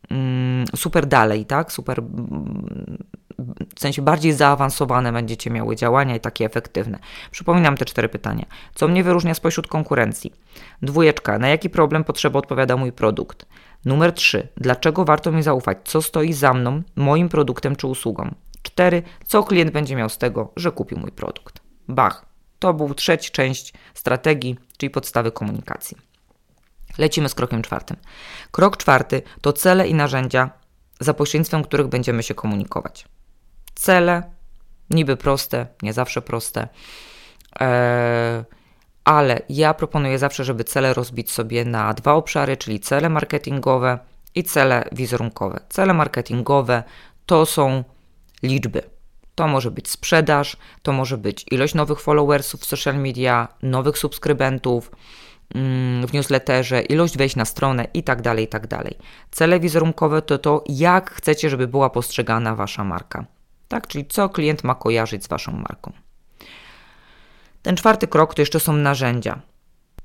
mm, 0.09 0.65
super 0.75 1.05
dalej, 1.05 1.45
tak? 1.45 1.71
Super, 1.71 1.99
mm, 1.99 2.97
w 3.75 3.79
sensie 3.79 4.01
bardziej 4.01 4.33
zaawansowane 4.33 5.11
będziecie 5.13 5.49
miały 5.49 5.75
działania 5.75 6.15
i 6.15 6.19
takie 6.19 6.45
efektywne. 6.45 6.99
Przypominam 7.31 7.77
te 7.77 7.85
cztery 7.85 8.09
pytania. 8.09 8.45
Co 8.75 8.87
mnie 8.87 9.03
wyróżnia 9.03 9.33
spośród 9.33 9.67
konkurencji? 9.67 10.33
Dwójeczka. 10.81 11.39
Na 11.39 11.47
jaki 11.47 11.69
problem 11.69 12.03
potrzeba 12.03 12.39
odpowiada 12.39 12.77
mój 12.77 12.91
produkt? 12.91 13.45
Numer 13.85 14.13
3. 14.13 14.47
Dlaczego 14.57 15.05
warto 15.05 15.31
mi 15.31 15.43
zaufać? 15.43 15.77
Co 15.83 16.01
stoi 16.01 16.33
za 16.33 16.53
mną, 16.53 16.81
moim 16.95 17.29
produktem 17.29 17.75
czy 17.75 17.87
usługą? 17.87 18.35
4. 18.61 19.03
Co 19.25 19.43
klient 19.43 19.71
będzie 19.71 19.95
miał 19.95 20.09
z 20.09 20.17
tego, 20.17 20.51
że 20.55 20.71
kupił 20.71 20.99
mój 20.99 21.11
produkt? 21.11 21.62
Bach. 21.87 22.25
To 22.59 22.73
był 22.73 22.93
trzecia 22.93 23.29
część 23.31 23.73
strategii, 23.93 24.57
czyli 24.77 24.89
podstawy 24.89 25.31
komunikacji. 25.31 25.97
Lecimy 26.97 27.29
z 27.29 27.35
krokiem 27.35 27.61
czwartym. 27.61 27.97
Krok 28.51 28.77
czwarty 28.77 29.21
to 29.41 29.53
cele 29.53 29.87
i 29.87 29.93
narzędzia, 29.93 30.49
za 30.99 31.13
pośrednictwem 31.13 31.63
których 31.63 31.87
będziemy 31.87 32.23
się 32.23 32.35
komunikować. 32.35 33.05
Cele, 33.75 34.23
niby 34.89 35.17
proste, 35.17 35.67
nie 35.81 35.93
zawsze 35.93 36.21
proste, 36.21 36.67
eee, 37.59 38.43
ale 39.03 39.41
ja 39.49 39.73
proponuję 39.73 40.19
zawsze, 40.19 40.43
żeby 40.43 40.63
cele 40.63 40.93
rozbić 40.93 41.31
sobie 41.31 41.65
na 41.65 41.93
dwa 41.93 42.13
obszary, 42.13 42.57
czyli 42.57 42.79
cele 42.79 43.09
marketingowe 43.09 43.99
i 44.35 44.43
cele 44.43 44.89
wizerunkowe. 44.91 45.59
Cele 45.69 45.93
marketingowe 45.93 46.83
to 47.25 47.45
są 47.45 47.83
liczby. 48.43 48.92
To 49.35 49.47
może 49.47 49.71
być 49.71 49.89
sprzedaż, 49.89 50.57
to 50.81 50.93
może 50.93 51.17
być 51.17 51.45
ilość 51.51 51.73
nowych 51.73 51.99
followersów 52.01 52.61
w 52.61 52.65
social 52.65 52.95
media, 52.95 53.47
nowych 53.61 53.97
subskrybentów 53.97 54.91
mm, 55.55 56.07
w 56.07 56.13
newsletterze, 56.13 56.81
ilość 56.81 57.17
wejść 57.17 57.35
na 57.35 57.45
stronę 57.45 57.87
i 57.93 58.03
tak 58.03 58.21
dalej, 58.21 58.45
i 58.45 58.47
tak. 58.47 58.67
Cele 59.31 59.59
wizerunkowe 59.59 60.21
to 60.21 60.37
to, 60.37 60.63
jak 60.69 61.11
chcecie, 61.11 61.49
żeby 61.49 61.67
była 61.67 61.89
postrzegana 61.89 62.55
wasza 62.55 62.83
marka. 62.83 63.25
Tak, 63.67 63.87
czyli 63.87 64.05
co 64.05 64.29
klient 64.29 64.63
ma 64.63 64.75
kojarzyć 64.75 65.23
z 65.23 65.27
waszą 65.27 65.51
marką. 65.51 65.91
Ten 67.61 67.75
czwarty 67.77 68.07
krok 68.07 68.33
to 68.33 68.41
jeszcze 68.41 68.59
są 68.59 68.73
narzędzia. 68.73 69.41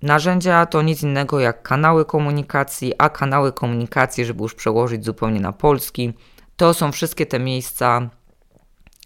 Narzędzia 0.03 0.67
to 0.67 0.83
nic 0.83 1.03
innego 1.03 1.41
jak 1.41 1.63
kanały 1.63 2.05
komunikacji, 2.05 2.93
a 2.99 3.09
kanały 3.09 3.53
komunikacji, 3.53 4.25
żeby 4.25 4.43
już 4.43 4.55
przełożyć 4.55 5.05
zupełnie 5.05 5.41
na 5.41 5.53
polski, 5.53 6.13
to 6.57 6.75
są 6.75 6.93
wszystkie 6.93 7.27
te 7.27 7.39
miejsca, 7.39 8.11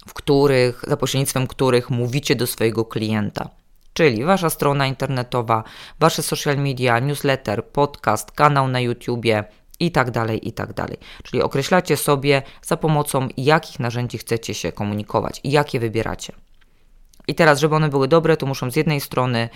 w 0.06 0.14
których, 0.14 0.84
za 0.88 0.96
pośrednictwem 0.96 1.46
których 1.46 1.90
mówicie 1.90 2.36
do 2.36 2.46
swojego 2.46 2.84
klienta. 2.84 3.48
Czyli 3.92 4.24
wasza 4.24 4.50
strona 4.50 4.86
internetowa, 4.86 5.64
wasze 6.00 6.22
social 6.22 6.58
media, 6.58 6.98
newsletter, 6.98 7.66
podcast, 7.66 8.32
kanał 8.32 8.68
na 8.68 8.80
YouTubie 8.80 9.44
i 9.80 9.90
tak 9.90 10.10
dalej, 10.10 10.48
i 10.48 10.52
tak 10.52 10.72
dalej. 10.72 10.96
Czyli 11.22 11.42
określacie 11.42 11.96
sobie 11.96 12.42
za 12.62 12.76
pomocą 12.76 13.28
jakich 13.36 13.80
narzędzi 13.80 14.18
chcecie 14.18 14.54
się 14.54 14.72
komunikować 14.72 15.40
i 15.44 15.50
jakie 15.50 15.80
wybieracie. 15.80 16.32
I 17.28 17.34
teraz, 17.34 17.60
żeby 17.60 17.74
one 17.74 17.88
były 17.88 18.08
dobre, 18.08 18.36
to 18.36 18.46
muszą 18.46 18.70
z 18.70 18.76
jednej 18.76 19.00
strony 19.00 19.48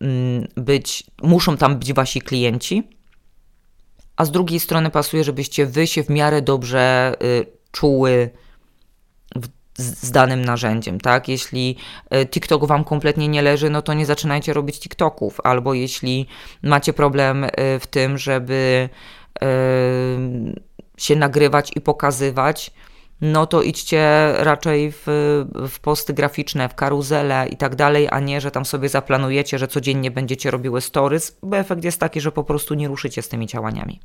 mm, 0.00 0.48
być, 0.56 1.04
muszą 1.22 1.56
tam 1.56 1.78
być 1.78 1.92
wasi 1.92 2.20
klienci, 2.20 2.88
a 4.16 4.24
z 4.24 4.30
drugiej 4.30 4.60
strony 4.60 4.90
pasuje, 4.90 5.24
żebyście 5.24 5.66
wy 5.66 5.86
się 5.86 6.02
w 6.02 6.10
miarę 6.10 6.42
dobrze 6.42 7.14
y, 7.22 7.46
czuły 7.72 8.30
z, 9.78 10.02
z, 10.02 10.10
danym 10.10 10.44
narzędziem, 10.44 11.00
tak? 11.00 11.28
Jeśli 11.28 11.76
y, 12.14 12.26
TikTok 12.26 12.66
wam 12.66 12.84
kompletnie 12.84 13.28
nie 13.28 13.42
leży, 13.42 13.70
no 13.70 13.82
to 13.82 13.94
nie 13.94 14.06
zaczynajcie 14.06 14.52
robić 14.52 14.80
TikToków, 14.80 15.40
albo 15.44 15.74
jeśli 15.74 16.26
macie 16.62 16.92
problem 16.92 17.44
y, 17.44 17.50
w 17.80 17.86
tym, 17.86 18.18
żeby 18.18 18.88
y, 19.42 19.46
się 20.98 21.16
nagrywać 21.16 21.70
i 21.76 21.80
pokazywać, 21.80 22.70
no 23.20 23.46
to 23.46 23.62
idźcie 23.62 24.32
raczej 24.38 24.92
w, 24.92 25.04
w 25.68 25.80
posty 25.80 26.14
graficzne, 26.14 26.68
w 26.68 26.74
karuzele 26.74 27.48
i 27.48 27.56
tak 27.56 27.76
dalej, 27.76 28.08
a 28.10 28.20
nie, 28.20 28.40
że 28.40 28.50
tam 28.50 28.64
sobie 28.64 28.88
zaplanujecie, 28.88 29.58
że 29.58 29.68
codziennie 29.68 30.10
będziecie 30.10 30.50
robiły 30.50 30.80
stories, 30.80 31.38
bo 31.42 31.56
efekt 31.56 31.84
jest 31.84 32.00
taki, 32.00 32.20
że 32.20 32.32
po 32.32 32.44
prostu 32.44 32.74
nie 32.74 32.88
ruszycie 32.88 33.22
z 33.22 33.28
tymi 33.28 33.46
działaniami. 33.46 34.00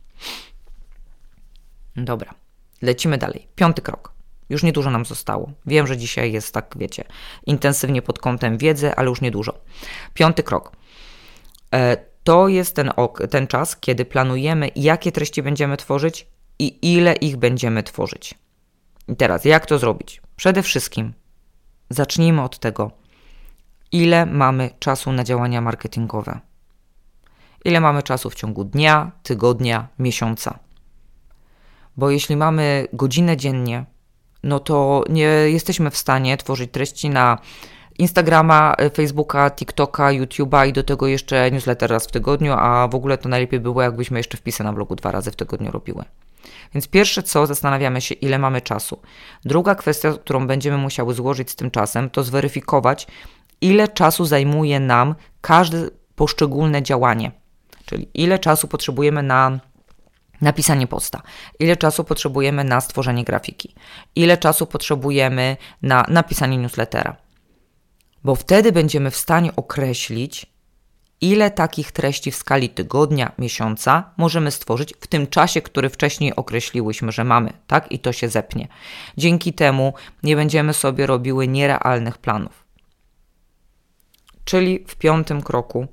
Dobra, 1.96 2.34
lecimy 2.82 3.18
dalej. 3.18 3.48
Piąty 3.56 3.82
krok. 3.82 4.19
Już 4.50 4.64
niedużo 4.64 4.92
nam 4.92 5.06
zostało. 5.06 5.52
Wiem, 5.66 5.88
że 5.88 5.98
dzisiaj 5.98 6.32
jest 6.32 6.54
tak, 6.54 6.76
wiecie, 6.78 7.04
intensywnie 7.46 8.02
pod 8.02 8.20
kątem 8.20 8.58
wiedzy, 8.58 8.96
ale 8.96 9.10
już 9.10 9.22
niedużo. 9.22 9.54
Piąty 10.14 10.44
krok. 10.44 10.72
E, 11.74 11.98
to 12.24 12.48
jest 12.48 12.76
ten, 12.76 12.92
ok, 12.96 13.20
ten 13.30 13.48
czas, 13.48 13.78
kiedy 13.78 14.06
planujemy, 14.06 14.70
jakie 14.76 15.12
treści 15.12 15.44
będziemy 15.44 15.78
tworzyć 15.78 16.28
i 16.60 16.96
ile 16.96 17.14
ich 17.14 17.38
będziemy 17.38 17.84
tworzyć. 17.84 18.36
I 19.08 19.16
teraz, 19.16 19.46
jak 19.46 19.66
to 19.66 19.80
zrobić? 19.80 20.22
Przede 20.36 20.64
wszystkim 20.64 21.14
zacznijmy 21.90 22.42
od 22.42 22.60
tego, 22.60 22.92
ile 23.92 24.26
mamy 24.26 24.70
czasu 24.80 25.12
na 25.12 25.24
działania 25.24 25.62
marketingowe. 25.62 26.40
Ile 27.66 27.80
mamy 27.80 28.04
czasu 28.04 28.30
w 28.30 28.36
ciągu 28.36 28.64
dnia, 28.64 29.12
tygodnia, 29.24 29.88
miesiąca. 30.00 30.60
Bo 31.98 32.10
jeśli 32.10 32.36
mamy 32.36 32.88
godzinę 32.94 33.38
dziennie, 33.38 33.86
no 34.44 34.60
to 34.60 35.04
nie 35.10 35.28
jesteśmy 35.28 35.92
w 35.92 35.98
stanie 35.98 36.38
tworzyć 36.38 36.72
treści 36.72 37.10
na 37.10 37.38
Instagrama, 38.00 38.76
Facebooka, 38.94 39.52
TikToka, 39.52 40.08
YouTube'a 40.08 40.68
i 40.68 40.74
do 40.74 40.84
tego 40.84 41.08
jeszcze 41.08 41.52
newsletter 41.52 41.90
raz 41.90 42.08
w 42.08 42.12
tygodniu, 42.12 42.54
a 42.54 42.88
w 42.88 42.96
ogóle 42.96 43.18
to 43.18 43.30
najlepiej 43.30 43.60
było, 43.60 43.82
jakbyśmy 43.82 44.20
jeszcze 44.20 44.38
wpisy 44.38 44.64
na 44.64 44.74
blogu 44.74 44.96
dwa 44.96 45.12
razy 45.12 45.32
w 45.32 45.36
tygodniu 45.36 45.72
robiły. 45.72 46.04
Więc 46.74 46.88
pierwsze 46.88 47.24
co, 47.24 47.48
zastanawiamy 47.48 48.02
się, 48.02 48.16
ile 48.16 48.40
mamy 48.40 48.62
czasu. 48.62 49.02
Druga 49.46 49.76
kwestia, 49.76 50.14
którą 50.14 50.48
będziemy 50.48 50.78
musiały 50.78 51.14
złożyć 51.14 51.52
z 51.52 51.56
tym 51.56 51.72
czasem, 51.72 52.10
to 52.10 52.24
zweryfikować, 52.24 53.08
ile 53.62 53.88
czasu 53.88 54.26
zajmuje 54.26 54.80
nam 54.80 55.16
każde 55.42 55.90
poszczególne 56.16 56.84
działanie. 56.84 57.32
Czyli 57.86 58.08
ile 58.14 58.40
czasu 58.40 58.68
potrzebujemy 58.68 59.24
na 59.24 59.60
napisanie 60.42 60.88
posta, 60.88 61.22
ile 61.60 61.78
czasu 61.78 62.04
potrzebujemy 62.04 62.64
na 62.64 62.82
stworzenie 62.82 63.24
grafiki, 63.24 63.76
ile 64.16 64.38
czasu 64.38 64.66
potrzebujemy 64.66 65.58
na 65.82 66.06
napisanie 66.08 66.58
newslettera. 66.58 67.16
Bo 68.24 68.36
wtedy 68.36 68.72
będziemy 68.72 69.12
w 69.12 69.18
stanie 69.18 69.56
określić, 69.56 70.46
ile 71.22 71.52
takich 71.52 71.92
treści 71.92 72.32
w 72.32 72.36
skali 72.36 72.70
tygodnia, 72.70 73.32
miesiąca 73.38 74.14
możemy 74.18 74.52
stworzyć 74.52 74.94
w 75.00 75.08
tym 75.08 75.28
czasie, 75.28 75.62
który 75.62 75.90
wcześniej 75.90 76.36
określiłyśmy, 76.36 77.12
że 77.12 77.24
mamy, 77.24 77.54
tak? 77.68 77.92
I 77.92 78.00
to 78.00 78.14
się 78.14 78.30
zepnie. 78.30 78.68
Dzięki 79.18 79.54
temu 79.54 79.94
nie 80.24 80.36
będziemy 80.36 80.74
sobie 80.74 81.06
robiły 81.08 81.48
nierealnych 81.48 82.18
planów. 82.18 82.66
Czyli 84.44 84.86
w 84.88 84.96
piątym 84.96 85.42
kroku 85.42 85.88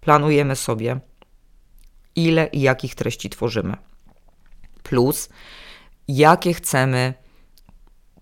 planujemy 0.00 0.56
sobie, 0.56 1.00
ile 2.16 2.46
i 2.46 2.60
jakich 2.60 2.94
treści 2.94 3.30
tworzymy. 3.30 3.76
Plus, 4.90 5.28
jakie 6.08 6.54
chcemy 6.54 7.14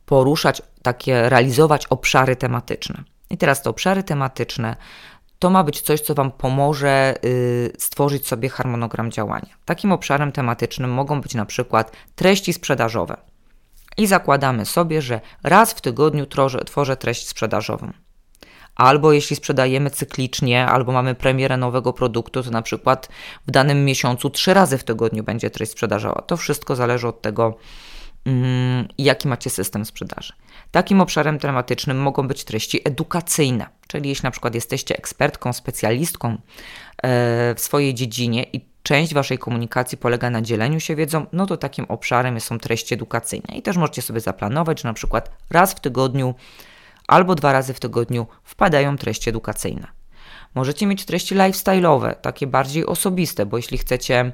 poruszać, 0.07 0.62
takie 0.83 1.28
realizować 1.28 1.87
obszary 1.87 2.37
tematyczne. 2.37 3.02
I 3.31 3.37
teraz 3.37 3.62
te 3.62 3.70
obszary 3.70 4.02
tematyczne 4.02 4.76
to 5.38 5.50
ma 5.50 5.64
być 5.64 5.81
coś, 5.81 6.00
co 6.00 6.14
Wam 6.14 6.31
pomoże 6.33 7.14
y, 7.24 7.72
stworzyć 7.78 8.26
sobie 8.26 8.48
harmonogram 8.48 9.11
działania. 9.11 9.48
Takim 9.64 9.92
obszarem 9.92 10.33
tematycznym 10.33 10.90
mogą 10.90 11.20
być 11.20 11.35
na 11.35 11.46
przykład 11.46 11.92
treści 12.14 12.52
sprzedażowe. 12.52 13.16
I 13.96 14.07
zakładamy 14.07 14.66
sobie, 14.66 15.02
że 15.02 15.20
raz 15.42 15.72
w 15.72 15.81
tygodniu 15.81 16.26
tworzę, 16.26 16.64
tworzę 16.64 16.96
treść 16.96 17.28
sprzedażową. 17.28 17.92
Albo 18.78 19.12
jeśli 19.12 19.36
sprzedajemy 19.36 19.90
cyklicznie, 19.90 20.66
albo 20.66 20.92
mamy 20.92 21.14
premierę 21.14 21.56
nowego 21.56 21.92
produktu, 21.92 22.42
to 22.42 22.50
na 22.50 22.62
przykład 22.62 23.08
w 23.46 23.50
danym 23.50 23.84
miesiącu 23.84 24.30
trzy 24.30 24.54
razy 24.54 24.78
w 24.78 24.84
tygodniu 24.84 25.24
będzie 25.24 25.50
treść 25.50 25.72
sprzedażowa. 25.72 26.22
To 26.26 26.36
wszystko 26.36 26.76
zależy 26.76 27.08
od 27.08 27.22
tego, 27.22 27.56
mm, 28.24 28.88
jaki 28.98 29.28
macie 29.28 29.50
system 29.50 29.84
sprzedaży. 29.84 30.32
Takim 30.70 31.00
obszarem 31.00 31.38
tematycznym 31.38 31.98
mogą 31.98 32.28
być 32.28 32.44
treści 32.44 32.80
edukacyjne, 32.84 33.66
czyli 33.88 34.08
jeśli 34.08 34.24
na 34.24 34.30
przykład 34.30 34.54
jesteście 34.54 34.96
ekspertką, 34.98 35.52
specjalistką 35.52 36.28
e, 36.28 36.38
w 37.54 37.60
swojej 37.60 37.94
dziedzinie 37.94 38.42
i 38.52 38.68
część 38.82 39.14
Waszej 39.14 39.38
komunikacji 39.38 39.98
polega 39.98 40.30
na 40.30 40.42
dzieleniu 40.42 40.80
się 40.80 40.96
wiedzą, 40.96 41.26
no 41.32 41.46
to 41.46 41.56
takim 41.56 41.84
obszarem 41.84 42.40
są 42.40 42.58
treści 42.58 42.94
edukacyjne. 42.94 43.56
I 43.56 43.62
też 43.62 43.76
możecie 43.76 44.02
sobie 44.02 44.20
zaplanować, 44.20 44.82
że 44.82 44.88
na 44.88 44.94
przykład 44.94 45.30
raz 45.50 45.72
w 45.72 45.80
tygodniu 45.80 46.34
albo 47.09 47.35
dwa 47.35 47.53
razy 47.53 47.75
w 47.75 47.81
tygodniu 47.81 48.27
wpadają 48.44 48.97
treści 48.97 49.31
edukacyjne. 49.31 49.87
Możecie 50.55 50.87
mieć 50.87 51.05
treści 51.05 51.35
lifestyle'owe, 51.35 52.14
takie 52.14 52.47
bardziej 52.47 52.87
osobiste, 52.87 53.47
bo 53.47 53.57
jeśli 53.57 53.79
chcecie 53.79 54.33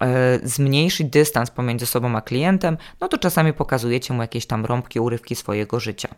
e, 0.00 0.38
zmniejszyć 0.42 1.08
dystans 1.08 1.50
pomiędzy 1.50 1.86
sobą 1.86 2.16
a 2.16 2.20
klientem, 2.20 2.76
no 3.00 3.08
to 3.08 3.18
czasami 3.18 3.52
pokazujecie 3.52 4.14
mu 4.14 4.22
jakieś 4.22 4.46
tam 4.46 4.64
rąbki, 4.64 5.00
urywki 5.00 5.36
swojego 5.36 5.80
życia. 5.80 6.08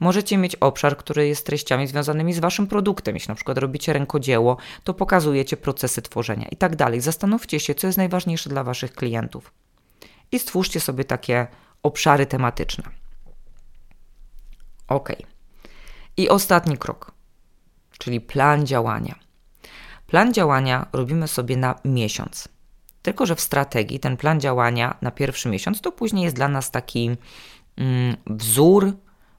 Możecie 0.00 0.38
mieć 0.38 0.56
obszar, 0.56 0.96
który 0.96 1.28
jest 1.28 1.46
treściami 1.46 1.86
związanymi 1.86 2.32
z 2.32 2.38
waszym 2.38 2.66
produktem. 2.66 3.14
Jeśli 3.14 3.28
na 3.28 3.34
przykład 3.34 3.58
robicie 3.58 3.92
rękodzieło, 3.92 4.56
to 4.84 4.94
pokazujecie 4.94 5.56
procesy 5.56 6.02
tworzenia 6.02 6.48
i 6.50 6.56
tak 6.56 6.76
dalej. 6.76 7.00
Zastanówcie 7.00 7.60
się, 7.60 7.74
co 7.74 7.86
jest 7.86 7.98
najważniejsze 7.98 8.50
dla 8.50 8.64
waszych 8.64 8.92
klientów. 8.92 9.52
I 10.32 10.38
stwórzcie 10.38 10.80
sobie 10.80 11.04
takie 11.04 11.46
obszary 11.82 12.26
tematyczne. 12.26 12.84
Ok. 14.88 15.08
I 16.16 16.28
ostatni 16.28 16.78
krok, 16.78 17.12
czyli 17.98 18.20
plan 18.20 18.66
działania. 18.66 19.14
Plan 20.06 20.32
działania 20.32 20.86
robimy 20.92 21.28
sobie 21.28 21.56
na 21.56 21.74
miesiąc. 21.84 22.48
Tylko, 23.02 23.26
że 23.26 23.34
w 23.34 23.40
strategii 23.40 24.00
ten 24.00 24.16
plan 24.16 24.40
działania 24.40 24.96
na 25.02 25.10
pierwszy 25.10 25.48
miesiąc 25.48 25.80
to 25.80 25.92
później 25.92 26.24
jest 26.24 26.36
dla 26.36 26.48
nas 26.48 26.70
taki 26.70 27.16
mm, 27.76 28.16
wzór, 28.26 28.92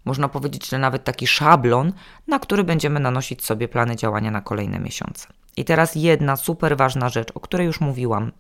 można 0.05 0.27
powiedzieć, 0.27 0.69
że 0.69 0.77
nawet 0.77 1.03
taki 1.03 1.27
szablon, 1.27 1.93
na 2.27 2.39
który 2.39 2.63
będziemy 2.63 2.99
nanosić 2.99 3.45
sobie 3.45 3.67
plany 3.67 3.95
działania 3.95 4.31
na 4.31 4.41
kolejne 4.41 4.79
miesiące. 4.79 5.27
I 5.57 5.65
teraz 5.65 5.95
jedna 5.95 6.36
super 6.36 6.77
ważna 6.77 7.10
rzecz, 7.10 7.27
o 7.33 7.39
której 7.39 7.67
już 7.67 7.81
mówiłam 7.81 8.31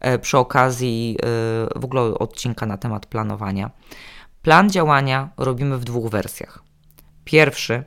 e, 0.00 0.18
przy 0.18 0.38
okazji 0.38 1.16
e, 1.18 1.26
w 1.80 1.84
ogóle 1.84 2.02
odcinka 2.02 2.66
na 2.66 2.76
temat 2.76 3.06
planowania. 3.06 3.70
Plan 4.46 4.70
działania 4.70 5.28
robimy 5.36 5.78
w 5.78 5.84
dwóch 5.84 6.10
wersjach. 6.10 6.62
Pierwszy 7.24 7.84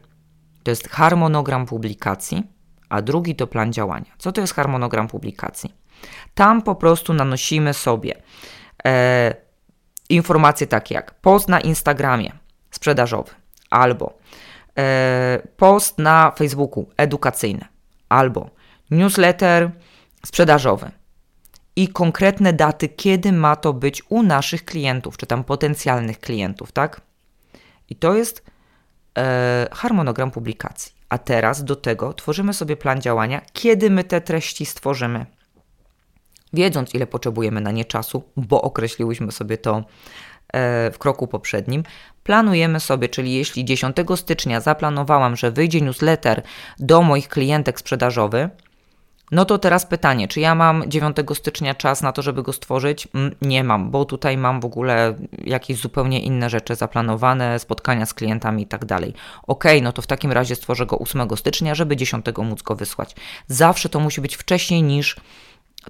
to 0.63 0.71
jest 0.71 0.89
harmonogram 0.89 1.65
publikacji, 1.65 2.43
a 2.89 3.01
drugi 3.01 3.35
to 3.35 3.47
plan 3.47 3.73
działania. 3.73 4.11
Co 4.17 4.31
to 4.31 4.41
jest 4.41 4.53
harmonogram 4.53 5.07
publikacji? 5.07 5.73
Tam 6.33 6.61
po 6.61 6.75
prostu 6.75 7.13
nanosimy 7.13 7.73
sobie 7.73 8.21
e, 8.85 9.35
informacje 10.09 10.67
takie 10.67 10.95
jak 10.95 11.13
post 11.13 11.47
na 11.49 11.59
Instagramie 11.59 12.31
sprzedażowy, 12.71 13.31
albo 13.69 14.17
e, 14.77 15.41
post 15.57 15.97
na 15.97 16.31
Facebooku 16.31 16.89
edukacyjny, 16.97 17.65
albo 18.09 18.49
newsletter 18.91 19.71
sprzedażowy, 20.25 20.91
i 21.79 21.87
konkretne 21.87 22.53
daty, 22.53 22.89
kiedy 22.89 23.31
ma 23.31 23.55
to 23.55 23.73
być 23.73 24.03
u 24.09 24.23
naszych 24.23 24.65
klientów, 24.65 25.17
czy 25.17 25.25
tam 25.25 25.43
potencjalnych 25.43 26.19
klientów, 26.19 26.71
tak? 26.71 27.01
I 27.89 27.95
to 27.95 28.15
jest 28.15 28.43
e, 29.17 29.67
harmonogram 29.71 30.31
publikacji. 30.31 30.93
A 31.09 31.17
teraz 31.17 31.63
do 31.63 31.75
tego 31.75 32.13
tworzymy 32.13 32.53
sobie 32.53 32.77
plan 32.77 33.01
działania, 33.01 33.41
kiedy 33.53 33.89
my 33.89 34.03
te 34.03 34.21
treści 34.21 34.65
stworzymy. 34.65 35.25
Wiedząc, 36.53 36.93
ile 36.93 37.07
potrzebujemy 37.07 37.61
na 37.61 37.71
nie 37.71 37.85
czasu, 37.85 38.23
bo 38.37 38.61
określiłyśmy 38.61 39.31
sobie 39.31 39.57
to 39.57 39.77
e, 40.53 40.91
w 40.91 40.97
kroku 40.97 41.27
poprzednim, 41.27 41.83
planujemy 42.23 42.79
sobie, 42.79 43.09
czyli 43.09 43.33
jeśli 43.33 43.65
10 43.65 43.95
stycznia 44.15 44.61
zaplanowałam, 44.61 45.35
że 45.35 45.51
wyjdzie 45.51 45.81
newsletter 45.81 46.41
do 46.79 47.01
moich 47.01 47.29
klientek 47.29 47.79
sprzedażowy, 47.79 48.49
no 49.31 49.45
to 49.45 49.57
teraz 49.57 49.85
pytanie, 49.85 50.27
czy 50.27 50.39
ja 50.39 50.55
mam 50.55 50.83
9 50.87 51.17
stycznia 51.33 51.75
czas 51.75 52.01
na 52.01 52.11
to, 52.11 52.21
żeby 52.21 52.43
go 52.43 52.53
stworzyć? 52.53 53.07
Mm, 53.13 53.35
nie 53.41 53.63
mam, 53.63 53.91
bo 53.91 54.05
tutaj 54.05 54.37
mam 54.37 54.61
w 54.61 54.65
ogóle 54.65 55.15
jakieś 55.43 55.77
zupełnie 55.77 56.19
inne 56.19 56.49
rzeczy 56.49 56.75
zaplanowane, 56.75 57.59
spotkania 57.59 58.05
z 58.05 58.13
klientami 58.13 58.63
i 58.63 58.67
tak 58.67 58.85
dalej. 58.85 59.13
Ok, 59.47 59.63
no 59.81 59.93
to 59.93 60.01
w 60.01 60.07
takim 60.07 60.31
razie 60.31 60.55
stworzę 60.55 60.85
go 60.85 60.99
8 60.99 61.37
stycznia, 61.37 61.75
żeby 61.75 61.95
10 61.95 62.25
móc 62.37 62.61
go 62.61 62.75
wysłać. 62.75 63.15
Zawsze 63.47 63.89
to 63.89 63.99
musi 63.99 64.21
być 64.21 64.35
wcześniej 64.35 64.83
niż 64.83 65.15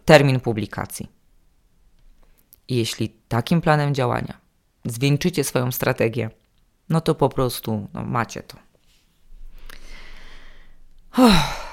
termin 0.05 0.39
publikacji. 0.39 1.09
Jeśli 2.69 3.09
takim 3.27 3.61
planem 3.61 3.95
działania 3.95 4.37
zwieńczycie 4.85 5.43
swoją 5.43 5.71
strategię, 5.71 6.29
no 6.89 7.01
to 7.01 7.15
po 7.15 7.29
prostu 7.29 7.87
no, 7.93 8.03
macie 8.03 8.43
to. 8.43 8.57
Uff. 11.17 11.68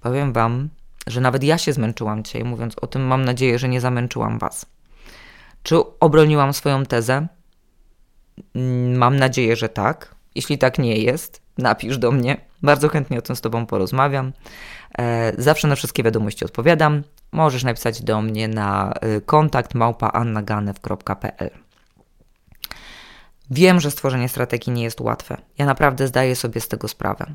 Powiem 0.00 0.32
Wam, 0.32 0.68
że 1.06 1.20
nawet 1.20 1.44
ja 1.44 1.58
się 1.58 1.72
zmęczyłam 1.72 2.24
dzisiaj, 2.24 2.44
mówiąc 2.44 2.74
o 2.80 2.86
tym, 2.86 3.06
mam 3.06 3.24
nadzieję, 3.24 3.58
że 3.58 3.68
nie 3.68 3.80
zamęczyłam 3.80 4.38
Was. 4.38 4.66
Czy 5.62 5.76
obroniłam 6.00 6.52
swoją 6.52 6.86
tezę? 6.86 7.26
Mm, 8.54 8.96
mam 8.96 9.16
nadzieję, 9.16 9.56
że 9.56 9.68
tak. 9.68 10.14
Jeśli 10.34 10.58
tak 10.58 10.78
nie 10.78 10.96
jest, 10.96 11.42
napisz 11.58 11.98
do 11.98 12.12
mnie. 12.12 12.40
Bardzo 12.62 12.88
chętnie 12.88 13.18
o 13.18 13.22
tym 13.22 13.36
z 13.36 13.40
Tobą 13.40 13.66
porozmawiam. 13.66 14.32
E, 14.98 15.32
zawsze 15.42 15.68
na 15.68 15.76
wszystkie 15.76 16.02
wiadomości 16.02 16.44
odpowiadam. 16.44 17.02
Możesz 17.32 17.64
napisać 17.64 18.02
do 18.02 18.22
mnie 18.22 18.48
na 18.48 18.92
y, 19.16 19.20
kontakt 19.20 19.74
małpaannaganew.pl. 19.74 21.50
Wiem, 23.50 23.80
że 23.80 23.90
stworzenie 23.90 24.28
strategii 24.28 24.72
nie 24.72 24.82
jest 24.82 25.00
łatwe. 25.00 25.36
Ja 25.58 25.66
naprawdę 25.66 26.06
zdaję 26.06 26.36
sobie 26.36 26.60
z 26.60 26.68
tego 26.68 26.88
sprawę. 26.88 27.34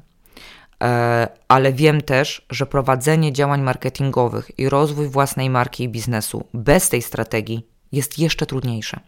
E, 0.81 1.27
ale 1.47 1.73
wiem 1.73 2.01
też, 2.01 2.45
że 2.49 2.65
prowadzenie 2.65 3.33
działań 3.33 3.61
marketingowych 3.61 4.59
i 4.59 4.69
rozwój 4.69 5.07
własnej 5.07 5.49
marki 5.49 5.83
i 5.83 5.89
biznesu 5.89 6.47
bez 6.53 6.89
tej 6.89 7.01
strategii 7.01 7.67
jest 7.91 8.19
jeszcze 8.19 8.45
trudniejsze. 8.45 8.99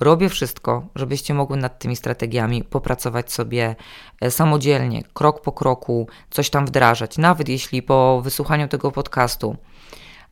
Robię 0.00 0.28
wszystko, 0.28 0.88
żebyście 0.94 1.34
mogły 1.34 1.56
nad 1.56 1.78
tymi 1.78 1.96
strategiami 1.96 2.64
popracować 2.64 3.32
sobie 3.32 3.76
e, 4.20 4.30
samodzielnie, 4.30 5.02
krok 5.14 5.42
po 5.42 5.52
kroku, 5.52 6.06
coś 6.30 6.50
tam 6.50 6.66
wdrażać. 6.66 7.18
Nawet 7.18 7.48
jeśli 7.48 7.82
po 7.82 8.20
wysłuchaniu 8.24 8.68
tego 8.68 8.92
podcastu 8.92 9.56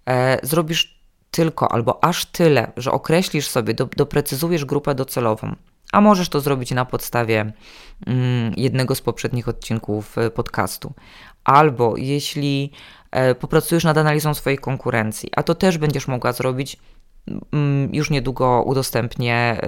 e, 0.06 0.38
zrobisz 0.46 1.00
tylko 1.30 1.72
albo 1.72 2.04
aż 2.04 2.24
tyle, 2.24 2.72
że 2.76 2.92
określisz 2.92 3.48
sobie, 3.48 3.74
do, 3.74 3.86
doprecyzujesz 3.96 4.64
grupę 4.64 4.94
docelową, 4.94 5.56
a 5.92 6.00
możesz 6.00 6.28
to 6.28 6.40
zrobić 6.40 6.70
na 6.70 6.84
podstawie 6.84 7.52
mm, 8.06 8.54
jednego 8.56 8.94
z 8.94 9.00
poprzednich 9.00 9.48
odcinków 9.48 10.18
e, 10.18 10.30
podcastu. 10.30 10.92
Albo 11.44 11.96
jeśli 11.96 12.72
e, 13.10 13.34
popracujesz 13.34 13.84
nad 13.84 13.98
analizą 13.98 14.34
swojej 14.34 14.58
konkurencji, 14.58 15.30
a 15.36 15.42
to 15.42 15.54
też 15.54 15.78
będziesz 15.78 16.08
mogła 16.08 16.32
zrobić, 16.32 16.76
mm, 17.52 17.94
już 17.94 18.10
niedługo 18.10 18.62
udostępnię 18.62 19.60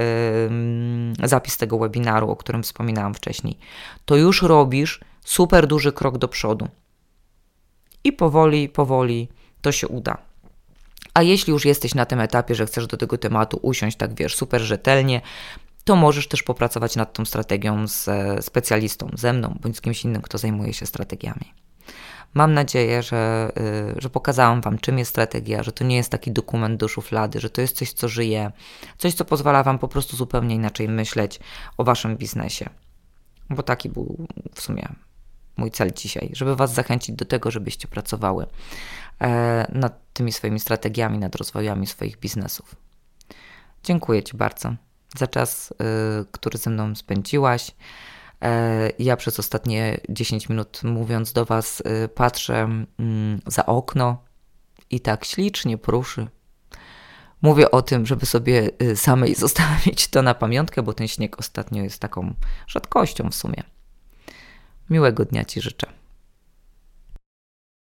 zapis 1.23 1.57
tego 1.57 1.79
webinaru, 1.79 2.31
o 2.31 2.37
którym 2.37 2.63
wspominałam 2.63 3.15
wcześniej. 3.15 3.59
To 4.05 4.17
już 4.17 4.43
robisz 4.43 5.01
super 5.25 5.67
duży 5.67 5.93
krok 5.93 6.19
do 6.19 6.29
przodu. 6.29 6.69
I 8.05 8.13
powoli, 8.13 8.69
powoli 8.69 9.29
to 9.61 9.73
się 9.73 9.89
uda. 9.89 10.19
A 11.15 11.23
jeśli 11.23 11.53
już 11.53 11.65
jesteś 11.65 11.95
na 11.95 12.07
tym 12.07 12.21
etapie, 12.21 12.55
że 12.55 12.67
chcesz 12.67 12.87
do 12.87 12.97
tego 12.97 13.19
tematu 13.19 13.59
usiąść, 13.63 13.97
tak 13.97 14.15
wiesz, 14.15 14.37
super 14.37 14.61
rzetelnie, 14.61 15.21
to 15.85 15.97
możesz 15.97 16.29
też 16.29 16.43
popracować 16.43 16.97
nad 16.97 17.13
tą 17.13 17.25
strategią 17.25 17.89
z 17.89 18.09
e, 18.09 18.43
specjalistą, 18.43 19.11
ze 19.15 19.33
mną 19.33 19.59
bądź 19.61 19.77
z 19.77 19.81
kimś 19.81 20.05
innym, 20.05 20.23
kto 20.23 20.39
zajmuje 20.39 20.73
się 20.73 20.87
strategiami. 20.87 21.55
Mam 22.35 22.55
nadzieję, 22.55 23.03
że, 23.03 23.53
y, 23.97 24.01
że 24.01 24.11
pokazałam 24.11 24.61
Wam, 24.61 24.79
czym 24.79 24.99
jest 24.99 25.11
strategia, 25.11 25.63
że 25.63 25.73
to 25.73 25.85
nie 25.85 25.97
jest 25.97 26.11
taki 26.11 26.33
dokument 26.33 26.81
do 26.81 26.89
szuflady, 26.89 27.41
że 27.41 27.51
to 27.51 27.61
jest 27.61 27.77
coś, 27.77 27.93
co 27.93 28.09
żyje, 28.09 28.53
coś, 28.99 29.15
co 29.15 29.25
pozwala 29.25 29.63
Wam 29.63 29.79
po 29.79 29.89
prostu 29.89 30.17
zupełnie 30.17 30.55
inaczej 30.55 30.89
myśleć 30.89 31.41
o 31.79 31.85
Waszym 31.85 32.17
biznesie. 32.17 32.69
Bo 33.51 33.63
taki 33.63 33.89
był 33.89 34.27
w 34.55 34.61
sumie 34.61 34.89
mój 35.57 35.71
cel 35.71 35.93
dzisiaj, 35.93 36.31
żeby 36.33 36.57
Was 36.57 36.75
zachęcić 36.75 37.17
do 37.17 37.25
tego, 37.25 37.51
żebyście 37.51 37.89
pracowały 37.89 38.47
e, 39.21 39.67
nad 39.73 40.13
tymi 40.13 40.33
swoimi 40.33 40.61
strategiami, 40.61 41.19
nad 41.19 41.37
rozwojami 41.37 41.87
swoich 41.87 42.19
biznesów. 42.19 42.77
Dziękuję 43.85 44.23
Ci 44.23 44.37
bardzo 44.37 44.75
za 45.17 45.27
czas, 45.27 45.71
y, 45.71 45.75
który 46.33 46.59
ze 46.59 46.71
mną 46.71 46.95
spędziłaś. 46.95 47.71
E, 48.43 48.91
ja 48.99 49.17
przez 49.17 49.39
ostatnie 49.39 50.01
10 50.09 50.49
minut 50.49 50.81
mówiąc 50.83 51.33
do 51.33 51.45
Was, 51.45 51.81
y, 52.05 52.09
patrzę 52.09 52.69
mm, 52.99 53.41
za 53.47 53.67
okno 53.67 54.25
i 54.91 55.01
tak 55.01 55.25
ślicznie 55.25 55.79
pruszy. 55.79 56.27
Mówię 57.43 57.71
o 57.71 57.83
tym, 57.83 58.07
żeby 58.07 58.27
sobie 58.27 58.71
y, 58.83 58.97
samej 58.97 59.35
zostawić 59.45 60.09
to 60.09 60.23
na 60.23 60.35
pamiątkę, 60.35 60.83
bo 60.83 60.93
ten 60.93 61.09
śnieg 61.09 61.39
ostatnio 61.39 61.83
jest 61.83 61.99
taką 61.99 62.35
rzadkością 62.67 63.31
w 63.31 63.35
sumie. 63.35 63.63
Miłego 64.91 65.25
dnia 65.25 65.45
Ci 65.45 65.61
życzę. 65.61 66.02